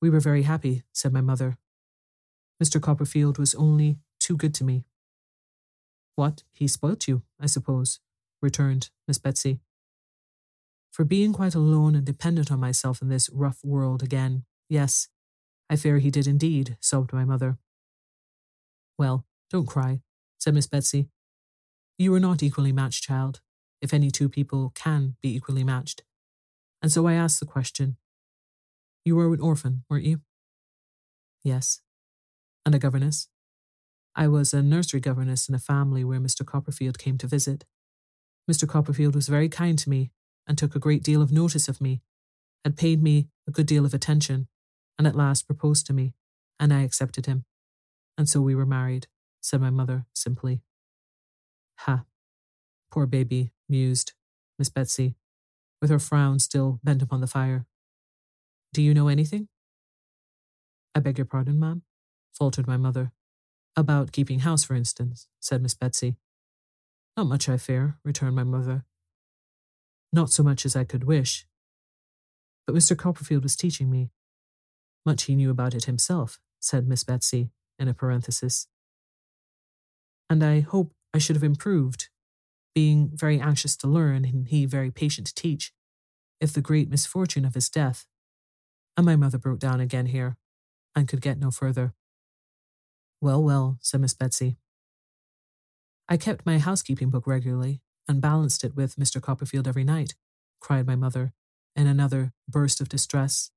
We 0.00 0.10
were 0.10 0.20
very 0.20 0.42
happy, 0.42 0.84
said 0.92 1.12
my 1.12 1.20
mother. 1.20 1.58
Mr. 2.62 2.80
Copperfield 2.80 3.38
was 3.38 3.54
only 3.54 3.98
too 4.20 4.36
good 4.36 4.54
to 4.54 4.64
me. 4.64 4.84
What, 6.14 6.44
he 6.52 6.68
spoilt 6.68 7.08
you, 7.08 7.22
I 7.40 7.46
suppose, 7.46 8.00
returned 8.40 8.90
Miss 9.06 9.18
Betsy. 9.18 9.60
For 10.96 11.04
being 11.04 11.34
quite 11.34 11.54
alone 11.54 11.94
and 11.94 12.06
dependent 12.06 12.50
on 12.50 12.58
myself 12.58 13.02
in 13.02 13.10
this 13.10 13.28
rough 13.28 13.58
world 13.62 14.02
again, 14.02 14.46
yes, 14.70 15.08
I 15.68 15.76
fear 15.76 15.98
he 15.98 16.10
did 16.10 16.26
indeed, 16.26 16.78
sobbed 16.80 17.12
my 17.12 17.22
mother. 17.22 17.58
Well, 18.96 19.26
don't 19.50 19.68
cry, 19.68 20.00
said 20.38 20.54
Miss 20.54 20.66
Betsy. 20.66 21.10
You 21.98 22.14
are 22.14 22.18
not 22.18 22.42
equally 22.42 22.72
matched, 22.72 23.04
child, 23.04 23.42
if 23.82 23.92
any 23.92 24.10
two 24.10 24.30
people 24.30 24.72
can 24.74 25.16
be 25.20 25.36
equally 25.36 25.64
matched. 25.64 26.02
And 26.80 26.90
so 26.90 27.06
I 27.06 27.12
asked 27.12 27.40
the 27.40 27.44
question 27.46 27.98
You 29.04 29.16
were 29.16 29.34
an 29.34 29.40
orphan, 29.40 29.84
weren't 29.90 30.06
you? 30.06 30.22
Yes. 31.44 31.82
And 32.64 32.74
a 32.74 32.78
governess? 32.78 33.28
I 34.14 34.28
was 34.28 34.54
a 34.54 34.62
nursery 34.62 35.00
governess 35.00 35.46
in 35.46 35.54
a 35.54 35.58
family 35.58 36.04
where 36.04 36.20
Mr. 36.20 36.42
Copperfield 36.42 36.98
came 36.98 37.18
to 37.18 37.26
visit. 37.26 37.66
Mr. 38.50 38.66
Copperfield 38.66 39.14
was 39.14 39.28
very 39.28 39.50
kind 39.50 39.78
to 39.78 39.90
me 39.90 40.10
and 40.46 40.56
took 40.56 40.74
a 40.74 40.80
great 40.80 41.02
deal 41.02 41.22
of 41.22 41.32
notice 41.32 41.68
of 41.68 41.80
me, 41.80 42.02
had 42.64 42.76
paid 42.76 43.02
me 43.02 43.28
a 43.46 43.50
good 43.50 43.66
deal 43.66 43.84
of 43.84 43.94
attention, 43.94 44.48
and 44.98 45.06
at 45.06 45.16
last 45.16 45.46
proposed 45.46 45.86
to 45.86 45.92
me, 45.92 46.14
and 46.58 46.72
I 46.72 46.82
accepted 46.82 47.26
him. 47.26 47.44
And 48.16 48.28
so 48.28 48.40
we 48.40 48.54
were 48.54 48.66
married, 48.66 49.06
said 49.40 49.60
my 49.60 49.70
mother 49.70 50.06
simply. 50.14 50.62
Ha! 51.80 52.04
Poor 52.90 53.06
baby, 53.06 53.52
mused 53.68 54.12
Miss 54.58 54.68
Betsy, 54.68 55.16
with 55.80 55.90
her 55.90 55.98
frown 55.98 56.38
still 56.38 56.80
bent 56.82 57.02
upon 57.02 57.20
the 57.20 57.26
fire. 57.26 57.66
Do 58.72 58.82
you 58.82 58.94
know 58.94 59.08
anything? 59.08 59.48
I 60.94 61.00
beg 61.00 61.18
your 61.18 61.26
pardon, 61.26 61.58
ma'am, 61.58 61.82
faltered 62.32 62.66
my 62.66 62.76
mother. 62.76 63.12
About 63.76 64.12
keeping 64.12 64.40
house, 64.40 64.64
for 64.64 64.74
instance, 64.74 65.28
said 65.40 65.62
Miss 65.62 65.74
Betsy. 65.74 66.16
Not 67.16 67.26
much, 67.26 67.48
I 67.48 67.58
fear, 67.58 67.98
returned 68.02 68.34
my 68.34 68.44
mother. 68.44 68.84
Not 70.12 70.30
so 70.30 70.42
much 70.42 70.64
as 70.64 70.76
I 70.76 70.84
could 70.84 71.04
wish. 71.04 71.46
But 72.66 72.74
Mr. 72.74 72.96
Copperfield 72.96 73.42
was 73.42 73.56
teaching 73.56 73.90
me. 73.90 74.10
Much 75.04 75.24
he 75.24 75.36
knew 75.36 75.50
about 75.50 75.74
it 75.74 75.84
himself, 75.84 76.38
said 76.60 76.88
Miss 76.88 77.04
Betsy 77.04 77.50
in 77.78 77.88
a 77.88 77.94
parenthesis. 77.94 78.66
And 80.28 80.42
I 80.42 80.60
hope 80.60 80.92
I 81.14 81.18
should 81.18 81.36
have 81.36 81.44
improved, 81.44 82.08
being 82.74 83.10
very 83.14 83.40
anxious 83.40 83.76
to 83.76 83.86
learn 83.86 84.24
and 84.24 84.48
he 84.48 84.66
very 84.66 84.90
patient 84.90 85.28
to 85.28 85.34
teach, 85.34 85.72
if 86.40 86.52
the 86.52 86.60
great 86.60 86.90
misfortune 86.90 87.44
of 87.44 87.54
his 87.54 87.68
death. 87.68 88.06
And 88.96 89.06
my 89.06 89.16
mother 89.16 89.38
broke 89.38 89.60
down 89.60 89.80
again 89.80 90.06
here, 90.06 90.36
and 90.94 91.06
could 91.06 91.20
get 91.20 91.38
no 91.38 91.50
further. 91.50 91.94
Well, 93.20 93.42
well, 93.42 93.78
said 93.80 94.00
Miss 94.00 94.14
Betsy. 94.14 94.56
I 96.08 96.16
kept 96.16 96.46
my 96.46 96.58
housekeeping 96.58 97.10
book 97.10 97.26
regularly 97.26 97.80
and 98.08 98.20
balanced 98.20 98.64
it 98.64 98.76
with 98.76 98.96
Mr. 98.96 99.20
Copperfield 99.20 99.66
every 99.66 99.84
night, 99.84 100.14
cried 100.60 100.86
my 100.86 100.96
mother, 100.96 101.32
in 101.74 101.86
another 101.86 102.32
burst 102.48 102.80
of 102.80 102.88
distress, 102.88 103.50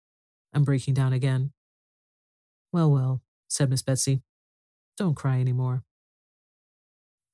and 0.54 0.66
breaking 0.66 0.94
down 0.94 1.14
again. 1.14 1.52
Well, 2.72 2.92
well, 2.92 3.22
said 3.48 3.70
Miss 3.70 3.82
Betsy, 3.82 4.22
don't 4.98 5.16
cry 5.16 5.40
any 5.40 5.54
more. 5.54 5.84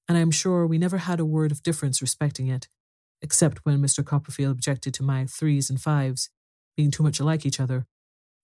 And 0.07 0.17
I 0.17 0.21
am 0.21 0.31
sure 0.31 0.67
we 0.67 0.77
never 0.77 0.97
had 0.97 1.19
a 1.19 1.25
word 1.25 1.51
of 1.51 1.63
difference 1.63 2.01
respecting 2.01 2.47
it, 2.47 2.67
except 3.21 3.65
when 3.65 3.81
Mr. 3.81 4.05
Copperfield 4.05 4.51
objected 4.51 4.93
to 4.93 5.03
my 5.03 5.25
threes 5.25 5.69
and 5.69 5.81
fives 5.81 6.29
being 6.77 6.91
too 6.91 7.03
much 7.03 7.19
alike 7.19 7.45
each 7.45 7.59
other, 7.59 7.87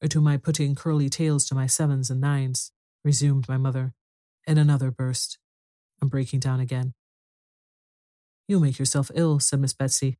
or 0.01 0.07
to 0.07 0.21
my 0.21 0.37
putting 0.37 0.73
curly 0.73 1.09
tails 1.09 1.45
to 1.45 1.55
my 1.55 1.67
sevens 1.67 2.09
and 2.09 2.19
nines, 2.19 2.71
resumed 3.03 3.47
my 3.47 3.57
mother, 3.57 3.93
in 4.47 4.57
another 4.57 4.89
burst, 4.89 5.37
and 6.01 6.09
breaking 6.09 6.39
down 6.39 6.59
again. 6.59 6.93
You'll 8.51 8.59
make 8.59 8.79
yourself 8.79 9.09
ill, 9.15 9.39
said 9.39 9.61
Miss 9.61 9.71
Betsy, 9.71 10.17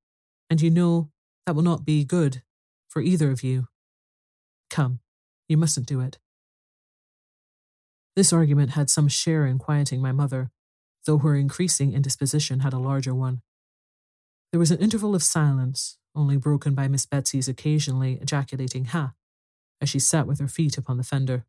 and 0.49 0.61
you 0.61 0.69
know 0.71 1.09
that 1.45 1.53
will 1.53 1.63
not 1.63 1.83
be 1.83 2.05
good 2.05 2.43
for 2.87 3.01
either 3.01 3.29
of 3.29 3.43
you. 3.43 3.67
Come, 4.69 5.01
you 5.49 5.57
mustn't 5.57 5.85
do 5.85 5.99
it. 5.99 6.17
This 8.15 8.31
argument 8.31 8.69
had 8.69 8.89
some 8.89 9.09
share 9.09 9.45
in 9.45 9.57
quieting 9.57 10.01
my 10.01 10.13
mother, 10.13 10.49
though 11.05 11.17
her 11.17 11.35
increasing 11.35 11.91
indisposition 11.91 12.61
had 12.61 12.71
a 12.71 12.79
larger 12.79 13.13
one. 13.13 13.41
There 14.53 14.59
was 14.61 14.71
an 14.71 14.79
interval 14.79 15.13
of 15.13 15.23
silence, 15.23 15.97
only 16.15 16.37
broken 16.37 16.73
by 16.73 16.87
Miss 16.87 17.05
Betsy's 17.05 17.49
occasionally 17.49 18.17
ejaculating 18.21 18.85
ha, 18.85 19.11
as 19.81 19.89
she 19.89 19.99
sat 19.99 20.25
with 20.25 20.39
her 20.39 20.47
feet 20.47 20.77
upon 20.77 20.95
the 20.95 21.03
fender. 21.03 21.45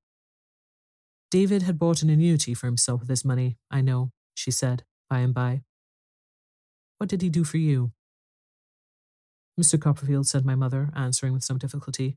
David 1.30 1.62
had 1.62 1.78
bought 1.78 2.02
an 2.02 2.10
annuity 2.10 2.54
for 2.54 2.66
himself 2.66 2.98
with 2.98 3.08
his 3.08 3.24
money, 3.24 3.56
I 3.70 3.82
know, 3.82 4.10
she 4.34 4.50
said, 4.50 4.82
by 5.08 5.20
and 5.20 5.32
by. 5.32 5.62
What 7.02 7.08
did 7.08 7.20
he 7.20 7.30
do 7.30 7.42
for 7.42 7.56
you? 7.56 7.90
Mr. 9.60 9.76
Copperfield, 9.76 10.28
said 10.28 10.44
my 10.44 10.54
mother, 10.54 10.92
answering 10.94 11.32
with 11.32 11.42
some 11.42 11.58
difficulty, 11.58 12.16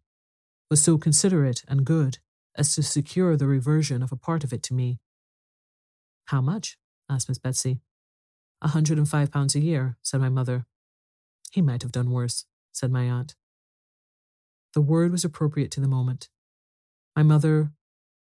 was 0.69 0.79
so 0.79 0.99
considerate 0.99 1.63
and 1.67 1.83
good 1.83 2.19
as 2.55 2.75
to 2.75 2.83
secure 2.83 3.35
the 3.35 3.47
reversion 3.47 4.03
of 4.03 4.11
a 4.11 4.15
part 4.15 4.43
of 4.43 4.53
it 4.53 4.61
to 4.61 4.75
me. 4.75 4.99
How 6.25 6.39
much? 6.39 6.77
asked 7.09 7.27
Miss 7.27 7.39
Betsy. 7.39 7.79
A 8.61 8.67
hundred 8.67 8.99
and 8.99 9.09
five 9.09 9.31
pounds 9.31 9.55
a 9.55 9.59
year, 9.59 9.97
said 10.03 10.21
my 10.21 10.29
mother. 10.29 10.67
He 11.51 11.63
might 11.63 11.81
have 11.81 11.91
done 11.91 12.11
worse, 12.11 12.45
said 12.71 12.91
my 12.91 13.09
aunt. 13.09 13.33
The 14.75 14.81
word 14.81 15.11
was 15.11 15.25
appropriate 15.25 15.71
to 15.71 15.81
the 15.81 15.87
moment. 15.87 16.29
My 17.15 17.23
mother 17.23 17.71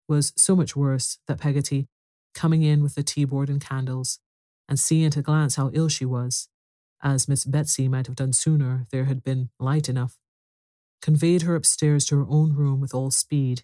was 0.08 0.32
so 0.38 0.56
much 0.56 0.74
worse 0.74 1.18
that 1.28 1.38
Peggotty, 1.38 1.88
coming 2.32 2.62
in 2.62 2.82
with 2.82 2.94
the 2.94 3.02
tea 3.02 3.26
board 3.26 3.50
and 3.50 3.60
candles, 3.60 4.20
and 4.68 4.78
seeing 4.78 5.06
at 5.06 5.16
a 5.16 5.22
glance 5.22 5.56
how 5.56 5.70
ill 5.72 5.88
she 5.88 6.04
was, 6.04 6.48
as 7.02 7.28
Miss 7.28 7.44
Betsy 7.44 7.88
might 7.88 8.06
have 8.06 8.16
done 8.16 8.32
sooner 8.32 8.86
there 8.90 9.04
had 9.04 9.22
been 9.22 9.50
light 9.58 9.88
enough, 9.88 10.18
conveyed 11.02 11.42
her 11.42 11.54
upstairs 11.54 12.04
to 12.06 12.16
her 12.16 12.26
own 12.28 12.54
room 12.54 12.80
with 12.80 12.94
all 12.94 13.10
speed, 13.10 13.62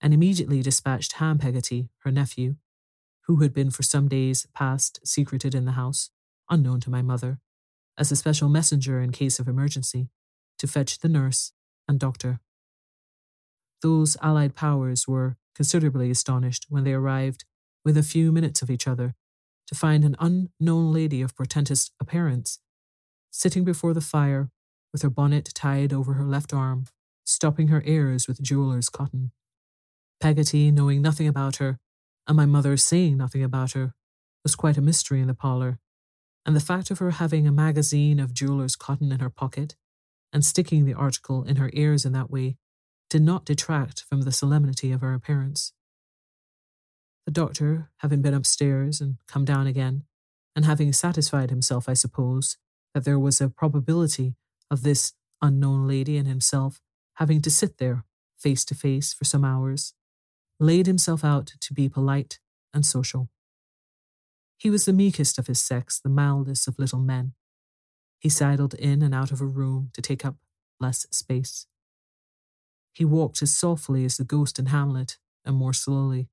and 0.00 0.14
immediately 0.14 0.62
dispatched 0.62 1.14
Ham 1.14 1.38
Peggotty, 1.38 1.88
her 2.04 2.10
nephew, 2.10 2.56
who 3.22 3.36
had 3.36 3.52
been 3.52 3.70
for 3.70 3.82
some 3.82 4.08
days 4.08 4.46
past 4.54 5.00
secreted 5.04 5.54
in 5.54 5.64
the 5.64 5.72
house, 5.72 6.10
unknown 6.48 6.80
to 6.80 6.90
my 6.90 7.02
mother, 7.02 7.40
as 7.96 8.12
a 8.12 8.16
special 8.16 8.48
messenger 8.48 9.00
in 9.00 9.10
case 9.10 9.38
of 9.38 9.48
emergency, 9.48 10.08
to 10.58 10.66
fetch 10.66 11.00
the 11.00 11.08
nurse 11.08 11.52
and 11.88 11.98
doctor. 11.98 12.40
Those 13.82 14.16
allied 14.22 14.54
powers 14.54 15.06
were 15.08 15.36
considerably 15.54 16.10
astonished 16.10 16.66
when 16.68 16.84
they 16.84 16.92
arrived 16.92 17.44
within 17.84 18.00
a 18.00 18.04
few 18.04 18.30
minutes 18.30 18.62
of 18.62 18.70
each 18.70 18.86
other 18.86 19.14
to 19.68 19.74
find 19.74 20.04
an 20.04 20.16
unknown 20.18 20.92
lady 20.92 21.22
of 21.22 21.36
portentous 21.36 21.90
appearance 22.00 22.58
sitting 23.30 23.64
before 23.64 23.94
the 23.94 24.00
fire 24.00 24.50
with 24.92 25.02
her 25.02 25.10
bonnet 25.10 25.50
tied 25.54 25.92
over 25.92 26.14
her 26.14 26.24
left 26.24 26.52
arm, 26.52 26.86
stopping 27.24 27.68
her 27.68 27.82
ears 27.84 28.26
with 28.26 28.42
jeweller's 28.42 28.88
cotton. 28.88 29.30
Peggotty, 30.20 30.70
knowing 30.70 31.02
nothing 31.02 31.28
about 31.28 31.56
her, 31.56 31.78
and 32.26 32.36
my 32.36 32.46
mother 32.46 32.76
saying 32.76 33.16
nothing 33.16 33.44
about 33.44 33.72
her, 33.72 33.94
was 34.42 34.56
quite 34.56 34.78
a 34.78 34.82
mystery 34.82 35.20
in 35.20 35.28
the 35.28 35.34
parlour, 35.34 35.78
and 36.44 36.56
the 36.56 36.60
fact 36.60 36.90
of 36.90 36.98
her 36.98 37.12
having 37.12 37.46
a 37.46 37.52
magazine 37.52 38.18
of 38.18 38.32
jeweller's 38.32 38.76
cotton 38.76 39.12
in 39.12 39.20
her 39.20 39.30
pocket 39.30 39.76
and 40.32 40.44
sticking 40.44 40.84
the 40.84 40.94
article 40.94 41.44
in 41.44 41.56
her 41.56 41.70
ears 41.74 42.04
in 42.04 42.12
that 42.12 42.30
way 42.30 42.56
did 43.10 43.22
not 43.22 43.44
detract 43.44 44.04
from 44.08 44.22
the 44.22 44.32
solemnity 44.32 44.92
of 44.92 45.00
her 45.00 45.14
appearance. 45.14 45.72
The 47.28 47.32
doctor, 47.32 47.90
having 47.98 48.22
been 48.22 48.32
upstairs 48.32 49.02
and 49.02 49.18
come 49.28 49.44
down 49.44 49.66
again, 49.66 50.04
and 50.56 50.64
having 50.64 50.94
satisfied 50.94 51.50
himself, 51.50 51.86
I 51.86 51.92
suppose, 51.92 52.56
that 52.94 53.04
there 53.04 53.18
was 53.18 53.38
a 53.38 53.50
probability 53.50 54.34
of 54.70 54.82
this 54.82 55.12
unknown 55.42 55.86
lady 55.86 56.16
and 56.16 56.26
himself 56.26 56.80
having 57.16 57.42
to 57.42 57.50
sit 57.50 57.76
there 57.76 58.06
face 58.38 58.64
to 58.64 58.74
face 58.74 59.12
for 59.12 59.26
some 59.26 59.44
hours, 59.44 59.92
laid 60.58 60.86
himself 60.86 61.22
out 61.22 61.52
to 61.60 61.74
be 61.74 61.86
polite 61.86 62.40
and 62.72 62.86
social. 62.86 63.28
He 64.56 64.70
was 64.70 64.86
the 64.86 64.94
meekest 64.94 65.38
of 65.38 65.48
his 65.48 65.60
sex, 65.60 66.00
the 66.00 66.08
mildest 66.08 66.66
of 66.66 66.78
little 66.78 66.98
men. 66.98 67.34
He 68.18 68.30
sidled 68.30 68.72
in 68.72 69.02
and 69.02 69.14
out 69.14 69.32
of 69.32 69.42
a 69.42 69.46
room 69.46 69.90
to 69.92 70.00
take 70.00 70.24
up 70.24 70.36
less 70.80 71.06
space. 71.10 71.66
He 72.94 73.04
walked 73.04 73.42
as 73.42 73.54
softly 73.54 74.06
as 74.06 74.16
the 74.16 74.24
ghost 74.24 74.58
in 74.58 74.66
Hamlet, 74.66 75.18
and 75.44 75.56
more 75.56 75.74
slowly. 75.74 76.30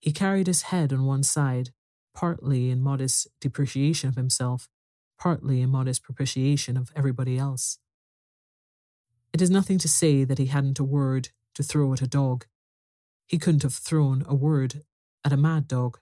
He 0.00 0.12
carried 0.12 0.46
his 0.46 0.62
head 0.62 0.92
on 0.92 1.04
one 1.04 1.22
side, 1.22 1.70
partly 2.14 2.70
in 2.70 2.80
modest 2.80 3.28
depreciation 3.40 4.08
of 4.08 4.16
himself, 4.16 4.68
partly 5.18 5.60
in 5.60 5.70
modest 5.70 6.02
propitiation 6.02 6.76
of 6.76 6.90
everybody 6.96 7.38
else. 7.38 7.78
It 9.32 9.42
is 9.42 9.50
nothing 9.50 9.78
to 9.78 9.88
say 9.88 10.24
that 10.24 10.38
he 10.38 10.46
hadn't 10.46 10.78
a 10.78 10.84
word 10.84 11.28
to 11.54 11.62
throw 11.62 11.92
at 11.92 12.02
a 12.02 12.08
dog. 12.08 12.46
He 13.26 13.38
couldn't 13.38 13.62
have 13.62 13.74
thrown 13.74 14.24
a 14.26 14.34
word 14.34 14.82
at 15.24 15.32
a 15.32 15.36
mad 15.36 15.68
dog. 15.68 15.98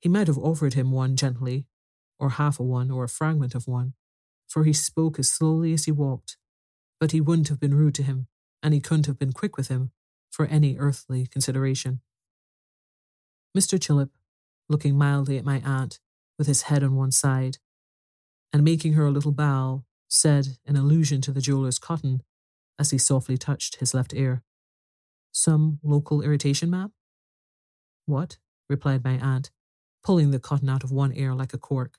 He 0.00 0.08
might 0.08 0.28
have 0.28 0.38
offered 0.38 0.74
him 0.74 0.92
one 0.92 1.16
gently, 1.16 1.66
or 2.20 2.30
half 2.30 2.60
a 2.60 2.62
one, 2.62 2.90
or 2.90 3.04
a 3.04 3.08
fragment 3.08 3.54
of 3.54 3.66
one, 3.66 3.94
for 4.46 4.64
he 4.64 4.72
spoke 4.72 5.18
as 5.18 5.30
slowly 5.30 5.72
as 5.72 5.86
he 5.86 5.92
walked, 5.92 6.36
but 7.00 7.12
he 7.12 7.20
wouldn't 7.20 7.48
have 7.48 7.58
been 7.58 7.74
rude 7.74 7.94
to 7.96 8.02
him, 8.02 8.28
and 8.62 8.74
he 8.74 8.80
couldn't 8.80 9.06
have 9.06 9.18
been 9.18 9.32
quick 9.32 9.56
with 9.56 9.68
him 9.68 9.90
for 10.30 10.46
any 10.46 10.76
earthly 10.76 11.26
consideration. 11.26 12.00
Mr. 13.56 13.78
Chillip, 13.78 14.10
looking 14.68 14.96
mildly 14.96 15.38
at 15.38 15.44
my 15.44 15.62
aunt, 15.64 16.00
with 16.38 16.46
his 16.46 16.62
head 16.62 16.82
on 16.82 16.94
one 16.94 17.12
side, 17.12 17.58
and 18.52 18.62
making 18.62 18.94
her 18.94 19.06
a 19.06 19.10
little 19.10 19.32
bow, 19.32 19.84
said, 20.08 20.58
in 20.64 20.76
allusion 20.76 21.20
to 21.20 21.32
the 21.32 21.40
jeweller's 21.40 21.78
cotton, 21.78 22.22
as 22.78 22.90
he 22.90 22.98
softly 22.98 23.36
touched 23.36 23.76
his 23.76 23.94
left 23.94 24.14
ear, 24.14 24.42
Some 25.32 25.78
local 25.82 26.22
irritation, 26.22 26.70
ma'am? 26.70 26.92
What? 28.06 28.38
replied 28.68 29.04
my 29.04 29.18
aunt, 29.18 29.50
pulling 30.02 30.30
the 30.30 30.38
cotton 30.38 30.68
out 30.68 30.84
of 30.84 30.92
one 30.92 31.12
ear 31.14 31.34
like 31.34 31.52
a 31.52 31.58
cork. 31.58 31.98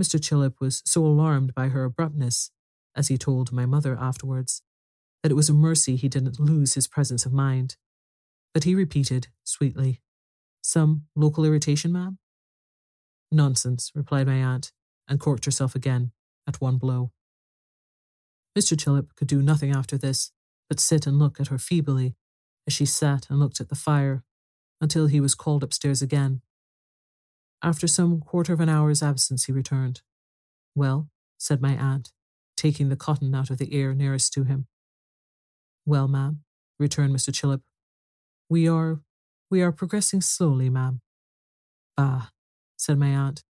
Mr. 0.00 0.20
Chillip 0.20 0.60
was 0.60 0.82
so 0.84 1.04
alarmed 1.04 1.54
by 1.54 1.68
her 1.68 1.84
abruptness, 1.84 2.50
as 2.96 3.08
he 3.08 3.18
told 3.18 3.52
my 3.52 3.66
mother 3.66 3.96
afterwards, 3.98 4.62
that 5.22 5.32
it 5.32 5.36
was 5.36 5.48
a 5.48 5.54
mercy 5.54 5.96
he 5.96 6.08
didn't 6.08 6.40
lose 6.40 6.74
his 6.74 6.86
presence 6.86 7.26
of 7.26 7.32
mind. 7.32 7.76
But 8.54 8.64
he 8.64 8.74
repeated, 8.74 9.28
sweetly, 9.44 10.00
Some 10.62 11.04
local 11.14 11.44
irritation, 11.44 11.92
ma'am? 11.92 12.18
Nonsense, 13.30 13.92
replied 13.94 14.26
my 14.26 14.36
aunt, 14.36 14.72
and 15.06 15.20
corked 15.20 15.44
herself 15.44 15.74
again 15.74 16.12
at 16.46 16.60
one 16.60 16.78
blow. 16.78 17.12
Mr. 18.58 18.76
Chillip 18.76 19.14
could 19.14 19.28
do 19.28 19.42
nothing 19.42 19.70
after 19.70 19.96
this 19.96 20.32
but 20.68 20.80
sit 20.80 21.06
and 21.06 21.18
look 21.18 21.40
at 21.40 21.48
her 21.48 21.58
feebly 21.58 22.14
as 22.66 22.74
she 22.74 22.84
sat 22.84 23.28
and 23.30 23.38
looked 23.38 23.60
at 23.60 23.68
the 23.68 23.74
fire 23.74 24.22
until 24.80 25.06
he 25.06 25.20
was 25.20 25.34
called 25.34 25.62
upstairs 25.62 26.02
again. 26.02 26.42
After 27.62 27.86
some 27.86 28.20
quarter 28.20 28.52
of 28.52 28.60
an 28.60 28.68
hour's 28.68 29.02
absence, 29.02 29.44
he 29.44 29.52
returned. 29.52 30.02
Well, 30.74 31.08
said 31.38 31.60
my 31.60 31.74
aunt, 31.74 32.12
taking 32.56 32.88
the 32.88 32.96
cotton 32.96 33.34
out 33.34 33.50
of 33.50 33.58
the 33.58 33.74
ear 33.74 33.94
nearest 33.94 34.32
to 34.34 34.44
him. 34.44 34.66
Well, 35.86 36.06
ma'am, 36.06 36.40
returned 36.78 37.14
Mr. 37.14 37.30
Chillip, 37.30 37.62
we 38.48 38.68
are, 38.68 39.00
we 39.50 39.62
are 39.62 39.72
progressing 39.72 40.20
slowly, 40.20 40.68
ma'am. 40.68 41.00
Bah, 41.96 42.28
said 42.76 42.98
my 42.98 43.08
aunt, 43.08 43.44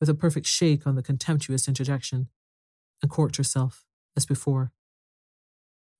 with 0.00 0.08
a 0.08 0.14
perfect 0.14 0.46
shake 0.46 0.86
on 0.86 0.94
the 0.96 1.02
contemptuous 1.02 1.68
interjection, 1.68 2.28
and 3.02 3.10
corked 3.10 3.36
herself 3.36 3.84
as 4.16 4.26
before. 4.26 4.72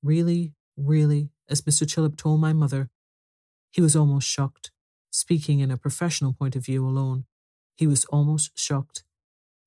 Really, 0.03 0.55
really, 0.77 1.31
as 1.49 1.63
Mr. 1.63 1.87
Chillip 1.87 2.17
told 2.17 2.41
my 2.41 2.53
mother, 2.53 2.91
he 3.71 3.81
was 3.81 3.97
almost 3.97 4.29
shocked, 4.29 4.71
speaking 5.11 5.61
in 5.61 5.71
a 5.71 5.77
professional 5.77 6.33
point 6.33 6.57
of 6.57 6.65
view 6.65 6.87
alone. 6.87 7.25
He 7.77 7.87
was 7.87 8.05
almost 8.07 8.59
shocked. 8.59 9.05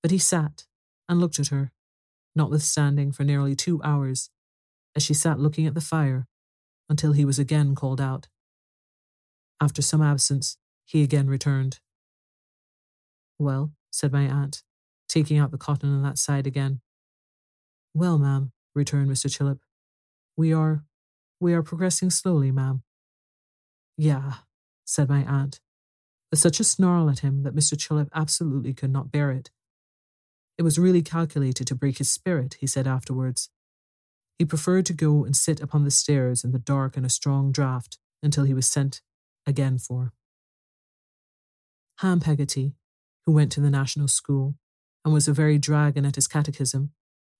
But 0.01 0.11
he 0.11 0.17
sat 0.17 0.65
and 1.07 1.19
looked 1.19 1.39
at 1.39 1.47
her, 1.47 1.71
notwithstanding, 2.35 3.11
for 3.11 3.23
nearly 3.23 3.55
two 3.55 3.81
hours, 3.83 4.29
as 4.95 5.03
she 5.03 5.13
sat 5.13 5.39
looking 5.39 5.67
at 5.67 5.73
the 5.73 5.81
fire, 5.81 6.27
until 6.89 7.13
he 7.13 7.25
was 7.25 7.37
again 7.37 7.75
called 7.75 8.01
out. 8.01 8.27
After 9.61 9.81
some 9.81 10.01
absence, 10.01 10.57
he 10.85 11.03
again 11.03 11.27
returned. 11.27 11.79
Well, 13.37 13.73
said 13.91 14.11
my 14.11 14.23
aunt, 14.23 14.63
taking 15.07 15.37
out 15.37 15.51
the 15.51 15.57
cotton 15.57 15.93
on 15.93 16.03
that 16.03 16.17
side 16.17 16.47
again. 16.47 16.81
Well, 17.93 18.17
ma'am, 18.17 18.51
returned 18.75 19.09
Mr. 19.09 19.29
Chillip, 19.29 19.59
we 20.37 20.53
are, 20.53 20.85
we 21.39 21.53
are 21.53 21.63
progressing 21.63 22.09
slowly, 22.09 22.51
ma'am. 22.51 22.83
Yeah, 23.97 24.33
said 24.85 25.09
my 25.09 25.25
aunt, 25.25 25.59
with 26.31 26.39
such 26.39 26.59
a 26.59 26.63
snarl 26.63 27.09
at 27.09 27.19
him 27.19 27.43
that 27.43 27.55
Mr. 27.55 27.77
Chillip 27.77 28.07
absolutely 28.13 28.73
could 28.73 28.91
not 28.91 29.11
bear 29.11 29.31
it. 29.31 29.49
It 30.57 30.63
was 30.63 30.79
really 30.79 31.01
calculated 31.01 31.67
to 31.67 31.75
break 31.75 31.97
his 31.97 32.11
spirit, 32.11 32.57
he 32.59 32.67
said 32.67 32.87
afterwards. 32.87 33.49
He 34.37 34.45
preferred 34.45 34.85
to 34.85 34.93
go 34.93 35.25
and 35.25 35.35
sit 35.35 35.59
upon 35.59 35.83
the 35.83 35.91
stairs 35.91 36.43
in 36.43 36.51
the 36.51 36.59
dark 36.59 36.95
in 36.95 37.03
a 37.03 37.09
strong 37.09 37.51
draught 37.51 37.97
until 38.23 38.45
he 38.45 38.53
was 38.53 38.67
sent 38.67 39.01
again 39.49 39.77
for. 39.77 40.13
Ham 41.97 42.21
Peggotty, 42.21 42.75
who 43.25 43.33
went 43.33 43.51
to 43.51 43.59
the 43.59 43.69
national 43.69 44.07
school 44.07 44.55
and 45.03 45.13
was 45.13 45.27
a 45.27 45.33
very 45.33 45.57
dragon 45.57 46.05
at 46.05 46.15
his 46.15 46.27
catechism, 46.27 46.91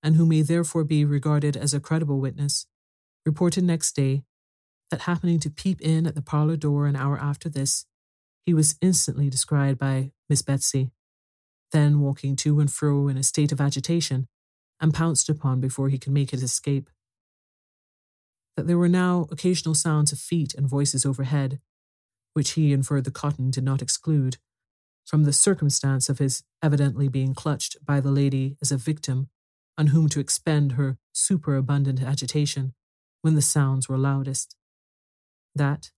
and 0.02 0.16
who 0.16 0.26
may 0.26 0.42
therefore 0.42 0.84
be 0.84 1.04
regarded 1.04 1.56
as 1.56 1.72
a 1.72 1.80
credible 1.80 2.20
witness, 2.20 2.66
reported 3.24 3.64
next 3.64 3.92
day 3.92 4.22
that 4.90 5.02
happening 5.02 5.38
to 5.38 5.50
peep 5.50 5.80
in 5.80 6.06
at 6.06 6.14
the 6.14 6.22
parlour 6.22 6.56
door 6.56 6.86
an 6.86 6.96
hour 6.96 7.18
after 7.18 7.48
this, 7.48 7.86
he 8.44 8.52
was 8.52 8.76
instantly 8.82 9.30
descried 9.30 9.78
by 9.78 10.12
Miss 10.28 10.42
Betsy, 10.42 10.90
then 11.72 12.00
walking 12.00 12.34
to 12.36 12.60
and 12.60 12.70
fro 12.70 13.08
in 13.08 13.16
a 13.16 13.22
state 13.22 13.52
of 13.52 13.60
agitation, 13.60 14.26
and 14.80 14.94
pounced 14.94 15.28
upon 15.28 15.60
before 15.60 15.88
he 15.88 15.98
could 15.98 16.12
make 16.12 16.30
his 16.30 16.42
escape. 16.42 16.90
That 18.56 18.66
there 18.66 18.78
were 18.78 18.88
now 18.88 19.26
occasional 19.30 19.74
sounds 19.74 20.12
of 20.12 20.18
feet 20.18 20.54
and 20.54 20.68
voices 20.68 21.06
overhead, 21.06 21.60
which 22.34 22.52
he 22.52 22.72
inferred 22.72 23.04
the 23.04 23.10
cotton 23.10 23.50
did 23.50 23.64
not 23.64 23.82
exclude, 23.82 24.36
from 25.04 25.24
the 25.24 25.32
circumstance 25.32 26.08
of 26.08 26.18
his 26.18 26.42
evidently 26.62 27.08
being 27.08 27.34
clutched 27.34 27.76
by 27.84 28.00
the 28.00 28.10
lady 28.10 28.56
as 28.62 28.70
a 28.70 28.76
victim 28.76 29.28
on 29.76 29.88
whom 29.88 30.08
to 30.08 30.20
expend 30.20 30.72
her 30.72 30.98
superabundant 31.12 32.02
agitation 32.02 32.74
when 33.22 33.34
the 33.34 33.42
sounds 33.42 33.88
were 33.88 33.98
loudest. 33.98 34.56
That, 35.54 35.90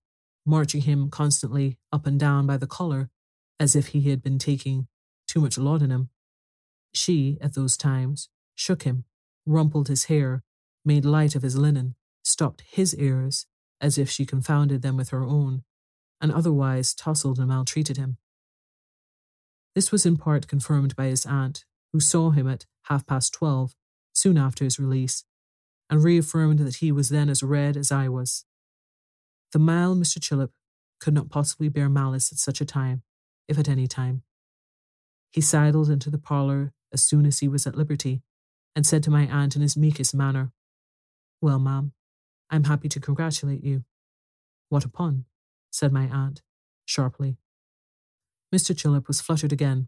marching 0.45 0.81
him 0.81 1.09
constantly 1.09 1.77
up 1.91 2.07
and 2.07 2.19
down 2.19 2.47
by 2.47 2.57
the 2.57 2.67
collar, 2.67 3.09
as 3.59 3.75
if 3.75 3.87
he 3.87 4.09
had 4.09 4.21
been 4.23 4.39
taking 4.39 4.87
too 5.27 5.41
much 5.41 5.57
laudanum, 5.57 6.09
she, 6.93 7.37
at 7.41 7.55
those 7.55 7.77
times, 7.77 8.29
shook 8.55 8.83
him, 8.83 9.05
rumpled 9.45 9.87
his 9.87 10.05
hair, 10.05 10.43
made 10.85 11.05
light 11.05 11.35
of 11.35 11.41
his 11.41 11.57
linen, 11.57 11.95
stopped 12.23 12.63
his 12.65 12.95
ears 12.95 13.45
as 13.81 13.97
if 13.97 14.09
she 14.09 14.25
confounded 14.25 14.81
them 14.81 14.95
with 14.95 15.09
her 15.09 15.23
own, 15.23 15.63
and 16.23 16.31
otherwise 16.31 16.93
tousled 16.93 17.37
and 17.37 17.49
maltreated 17.49 17.97
him. 17.97 18.17
This 19.75 19.91
was 19.91 20.05
in 20.05 20.15
part 20.15 20.47
confirmed 20.47 20.95
by 20.95 21.07
his 21.07 21.25
aunt, 21.25 21.65
who 21.91 21.99
saw 21.99 22.31
him 22.31 22.47
at 22.47 22.65
half 22.83 23.05
past 23.05 23.33
twelve, 23.33 23.75
soon 24.13 24.37
after 24.37 24.63
his 24.63 24.79
release, 24.79 25.25
and 25.89 26.01
reaffirmed 26.01 26.59
that 26.59 26.77
he 26.77 26.91
was 26.93 27.09
then 27.09 27.29
as 27.29 27.43
red 27.43 27.75
as 27.75 27.91
I 27.91 28.07
was. 28.07 28.45
The 29.51 29.59
mild 29.59 29.99
Mr. 29.99 30.19
Chillip 30.19 30.51
could 30.99 31.13
not 31.13 31.29
possibly 31.29 31.67
bear 31.67 31.89
malice 31.89 32.31
at 32.31 32.37
such 32.37 32.61
a 32.61 32.65
time, 32.65 33.03
if 33.49 33.59
at 33.59 33.67
any 33.67 33.85
time. 33.85 34.23
He 35.29 35.41
sidled 35.41 35.89
into 35.89 36.09
the 36.09 36.17
parlour 36.17 36.71
as 36.93 37.03
soon 37.03 37.25
as 37.25 37.39
he 37.39 37.49
was 37.49 37.67
at 37.67 37.75
liberty, 37.75 38.21
and 38.75 38.87
said 38.87 39.03
to 39.03 39.11
my 39.11 39.27
aunt 39.27 39.57
in 39.57 39.61
his 39.61 39.75
meekest 39.75 40.15
manner, 40.15 40.53
Well, 41.41 41.59
ma'am, 41.59 41.91
I'm 42.49 42.63
happy 42.63 42.87
to 42.89 43.01
congratulate 43.01 43.63
you. 43.63 43.83
What 44.69 44.85
upon? 44.85 45.25
Said 45.73 45.91
my 45.91 46.07
aunt, 46.07 46.41
sharply. 46.85 47.37
Mr. 48.53 48.75
Chillip 48.75 49.07
was 49.07 49.19
fluttered 49.19 49.51
again 49.51 49.87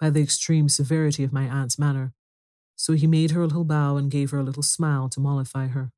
by 0.00 0.08
the 0.08 0.22
extreme 0.22 0.68
severity 0.68 1.24
of 1.24 1.32
my 1.32 1.48
aunt's 1.48 1.78
manner, 1.78 2.12
so 2.76 2.92
he 2.92 3.08
made 3.08 3.32
her 3.32 3.42
a 3.42 3.46
little 3.46 3.64
bow 3.64 3.96
and 3.96 4.10
gave 4.10 4.30
her 4.30 4.38
a 4.38 4.44
little 4.44 4.62
smile 4.62 5.08
to 5.08 5.20
mollify 5.20 5.66
her. 5.66 5.90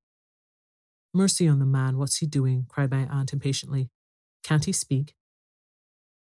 Mercy 1.13 1.47
on 1.47 1.59
the 1.59 1.67
man, 1.67 1.99
what's 1.99 2.17
he 2.17 2.27
doing? 2.27 2.65
cried 2.69 2.91
my 2.91 3.07
aunt 3.07 3.33
impatiently. 3.33 3.91
Can't 4.43 4.65
he 4.65 4.73
speak? 4.73 5.15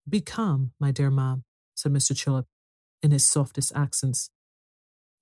Be 0.09 0.21
calm, 0.21 0.73
my 0.81 0.91
dear 0.91 1.11
ma'am, 1.11 1.45
said 1.75 1.93
Mr. 1.93 2.13
Chillip 2.13 2.47
in 3.03 3.11
his 3.11 3.27
softest 3.27 3.73
accents. 3.75 4.31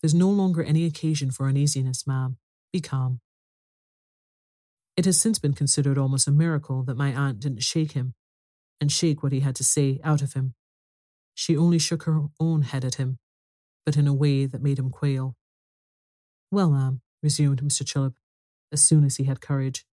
There's 0.01 0.15
no 0.15 0.31
longer 0.31 0.63
any 0.63 0.85
occasion 0.85 1.31
for 1.31 1.47
uneasiness, 1.49 2.07
ma'am. 2.07 2.37
Be 2.73 2.81
calm. 2.81 3.21
It 4.97 5.07
has 5.07 5.21
since 5.21 5.39
been 5.39 5.55
considered 5.55 5.99
almost 5.99 6.29
a 6.29 6.33
miracle 6.33 6.85
that 6.85 6.97
my 6.97 7.13
aunt 7.13 7.41
didn't 7.41 7.63
shake 7.63 7.93
him 7.93 8.15
and 8.81 8.93
shake 8.93 9.23
what 9.23 9.33
he 9.33 9.41
had 9.41 9.57
to 9.57 9.65
say 9.65 10.01
out 10.05 10.23
of 10.23 10.35
him. 10.35 10.55
She 11.35 11.57
only 11.57 11.79
shook 11.79 12.05
her 12.05 12.27
own 12.39 12.63
head 12.63 12.85
at 12.85 12.95
him, 12.95 13.19
but 13.85 13.97
in 13.97 14.07
a 14.07 14.15
way 14.15 14.47
that 14.47 14.63
made 14.63 14.79
him 14.79 14.91
quail. 14.91 15.37
Well, 16.51 16.71
ma'am, 16.71 17.01
resumed 17.23 17.61
Mr. 17.63 17.85
Chillip, 17.85 18.15
as 18.71 18.81
soon 18.81 19.05
as 19.05 19.17
he 19.17 19.25
had 19.25 19.41
courage, 19.41 19.85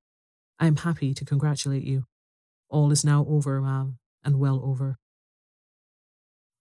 I 0.60 0.68
am 0.68 0.78
happy 0.78 1.16
to 1.16 1.26
congratulate 1.26 1.84
you. 1.84 2.06
All 2.70 2.92
is 2.92 3.04
now 3.04 3.26
over, 3.28 3.60
ma'am, 3.60 3.98
and 4.24 4.40
well 4.40 4.62
over. 4.64 5.00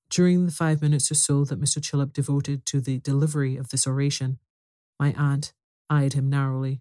During 0.08 0.46
the 0.46 0.52
five 0.52 0.80
minutes 0.80 1.10
or 1.10 1.14
so 1.14 1.44
that 1.44 1.60
Mr. 1.60 1.80
Chillip 1.80 2.12
devoted 2.12 2.64
to 2.66 2.80
the 2.80 2.98
delivery 2.98 3.56
of 3.56 3.68
this 3.68 3.86
oration, 3.86 4.38
my 4.98 5.12
aunt 5.16 5.52
eyed 5.90 6.14
him 6.14 6.30
narrowly. 6.30 6.80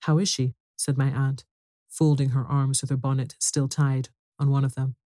How 0.00 0.18
is 0.18 0.28
she? 0.28 0.54
Said 0.76 0.98
my 0.98 1.10
aunt, 1.10 1.44
folding 1.88 2.30
her 2.30 2.46
arms 2.46 2.80
with 2.80 2.90
her 2.90 2.96
bonnet 2.96 3.36
still 3.38 3.68
tied 3.68 4.08
on 4.38 4.50
one 4.50 4.64
of 4.64 4.74
them. 4.74 4.96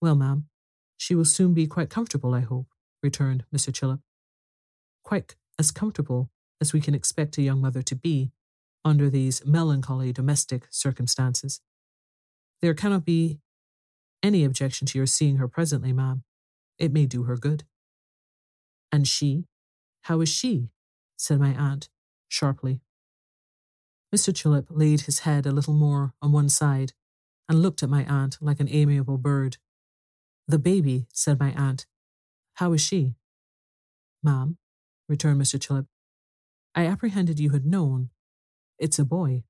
Well, 0.00 0.14
ma'am, 0.14 0.48
she 0.96 1.14
will 1.14 1.24
soon 1.24 1.54
be 1.54 1.66
quite 1.66 1.90
comfortable, 1.90 2.34
I 2.34 2.40
hope, 2.40 2.66
returned 3.02 3.44
Mr. 3.54 3.72
Chillip. 3.72 4.00
Quite 5.02 5.36
as 5.58 5.70
comfortable 5.70 6.30
as 6.60 6.72
we 6.72 6.80
can 6.80 6.94
expect 6.94 7.38
a 7.38 7.42
young 7.42 7.60
mother 7.60 7.82
to 7.82 7.94
be 7.94 8.32
under 8.84 9.08
these 9.08 9.44
melancholy 9.46 10.12
domestic 10.12 10.66
circumstances. 10.70 11.60
There 12.60 12.74
cannot 12.74 13.04
be 13.04 13.40
any 14.22 14.44
objection 14.44 14.86
to 14.88 14.98
your 14.98 15.06
seeing 15.06 15.36
her 15.36 15.48
presently, 15.48 15.92
ma'am. 15.92 16.24
It 16.78 16.92
may 16.92 17.06
do 17.06 17.24
her 17.24 17.36
good. 17.36 17.64
And 18.90 19.06
she? 19.06 19.44
How 20.02 20.20
is 20.20 20.28
she? 20.28 20.70
said 21.16 21.40
my 21.40 21.54
aunt, 21.54 21.88
sharply. 22.28 22.80
Mr. 24.14 24.32
Chillip 24.32 24.66
laid 24.70 25.02
his 25.02 25.20
head 25.20 25.44
a 25.44 25.50
little 25.50 25.74
more 25.74 26.14
on 26.22 26.30
one 26.30 26.48
side 26.48 26.92
and 27.48 27.60
looked 27.60 27.82
at 27.82 27.90
my 27.90 28.04
aunt 28.04 28.38
like 28.40 28.60
an 28.60 28.68
amiable 28.68 29.18
bird. 29.18 29.56
The 30.46 30.58
baby, 30.58 31.08
said 31.12 31.40
my 31.40 31.52
aunt. 31.54 31.86
How 32.54 32.72
is 32.74 32.80
she? 32.80 33.16
Ma'am, 34.22 34.56
returned 35.08 35.42
Mr. 35.42 35.58
Chillip, 35.58 35.86
I 36.76 36.86
apprehended 36.86 37.40
you 37.40 37.50
had 37.50 37.66
known. 37.66 38.10
It's 38.78 39.00
a 39.00 39.04
boy. 39.04 39.42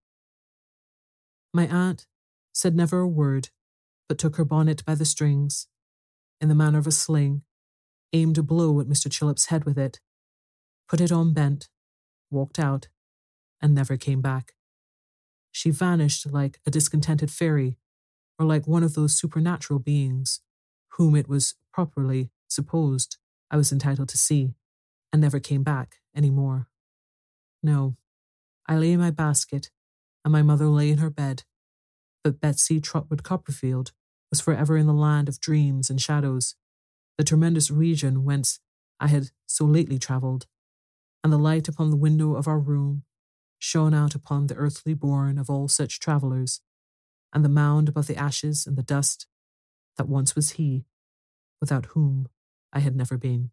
My 1.52 1.68
aunt 1.68 2.06
said 2.54 2.74
never 2.74 3.00
a 3.00 3.06
word, 3.06 3.50
but 4.08 4.16
took 4.16 4.36
her 4.36 4.46
bonnet 4.46 4.82
by 4.86 4.94
the 4.94 5.04
strings, 5.04 5.66
in 6.40 6.48
the 6.48 6.54
manner 6.54 6.78
of 6.78 6.86
a 6.86 6.92
sling, 6.92 7.42
aimed 8.14 8.38
a 8.38 8.42
blow 8.42 8.80
at 8.80 8.86
Mr. 8.86 9.10
Chillip's 9.10 9.46
head 9.46 9.66
with 9.66 9.76
it, 9.76 10.00
put 10.88 11.02
it 11.02 11.12
on 11.12 11.34
bent, 11.34 11.68
walked 12.30 12.58
out, 12.58 12.88
and 13.60 13.74
never 13.74 13.96
came 13.96 14.20
back. 14.20 14.54
She 15.52 15.70
vanished 15.70 16.30
like 16.30 16.60
a 16.66 16.70
discontented 16.70 17.30
fairy, 17.30 17.78
or 18.38 18.46
like 18.46 18.66
one 18.66 18.82
of 18.82 18.94
those 18.94 19.16
supernatural 19.16 19.78
beings 19.78 20.40
whom 20.96 21.14
it 21.14 21.28
was 21.28 21.54
properly 21.72 22.30
supposed 22.48 23.18
I 23.50 23.56
was 23.56 23.72
entitled 23.72 24.08
to 24.08 24.18
see, 24.18 24.54
and 25.12 25.22
never 25.22 25.38
came 25.38 25.62
back 25.62 25.96
any 26.14 26.30
more. 26.30 26.68
No, 27.62 27.96
I 28.66 28.76
lay 28.76 28.92
in 28.92 29.00
my 29.00 29.10
basket, 29.10 29.70
and 30.24 30.32
my 30.32 30.42
mother 30.42 30.66
lay 30.66 30.90
in 30.90 30.98
her 30.98 31.10
bed, 31.10 31.44
but 32.24 32.40
Betsey 32.40 32.80
Trotwood 32.80 33.22
Copperfield 33.22 33.92
was 34.30 34.40
forever 34.40 34.76
in 34.76 34.86
the 34.86 34.92
land 34.92 35.28
of 35.28 35.38
dreams 35.40 35.90
and 35.90 36.00
shadows, 36.00 36.56
the 37.16 37.24
tremendous 37.24 37.70
region 37.70 38.24
whence 38.24 38.58
I 38.98 39.08
had 39.08 39.30
so 39.46 39.64
lately 39.64 39.98
travelled, 39.98 40.46
and 41.22 41.32
the 41.32 41.38
light 41.38 41.68
upon 41.68 41.90
the 41.90 41.96
window 41.96 42.34
of 42.34 42.48
our 42.48 42.58
room 42.58 43.04
shone 43.64 43.94
out 43.94 44.14
upon 44.14 44.46
the 44.46 44.54
earthly 44.56 44.92
bourne 44.92 45.38
of 45.38 45.48
all 45.48 45.68
such 45.68 45.98
travellers, 45.98 46.60
and 47.32 47.42
the 47.42 47.48
mound 47.48 47.88
above 47.88 48.06
the 48.06 48.16
ashes 48.16 48.66
and 48.66 48.76
the 48.76 48.82
dust 48.82 49.26
that 49.96 50.06
once 50.06 50.36
was 50.36 50.50
he, 50.52 50.84
without 51.62 51.86
whom 51.86 52.28
I 52.74 52.80
had 52.80 52.94
never 52.94 53.16
been. 53.16 53.52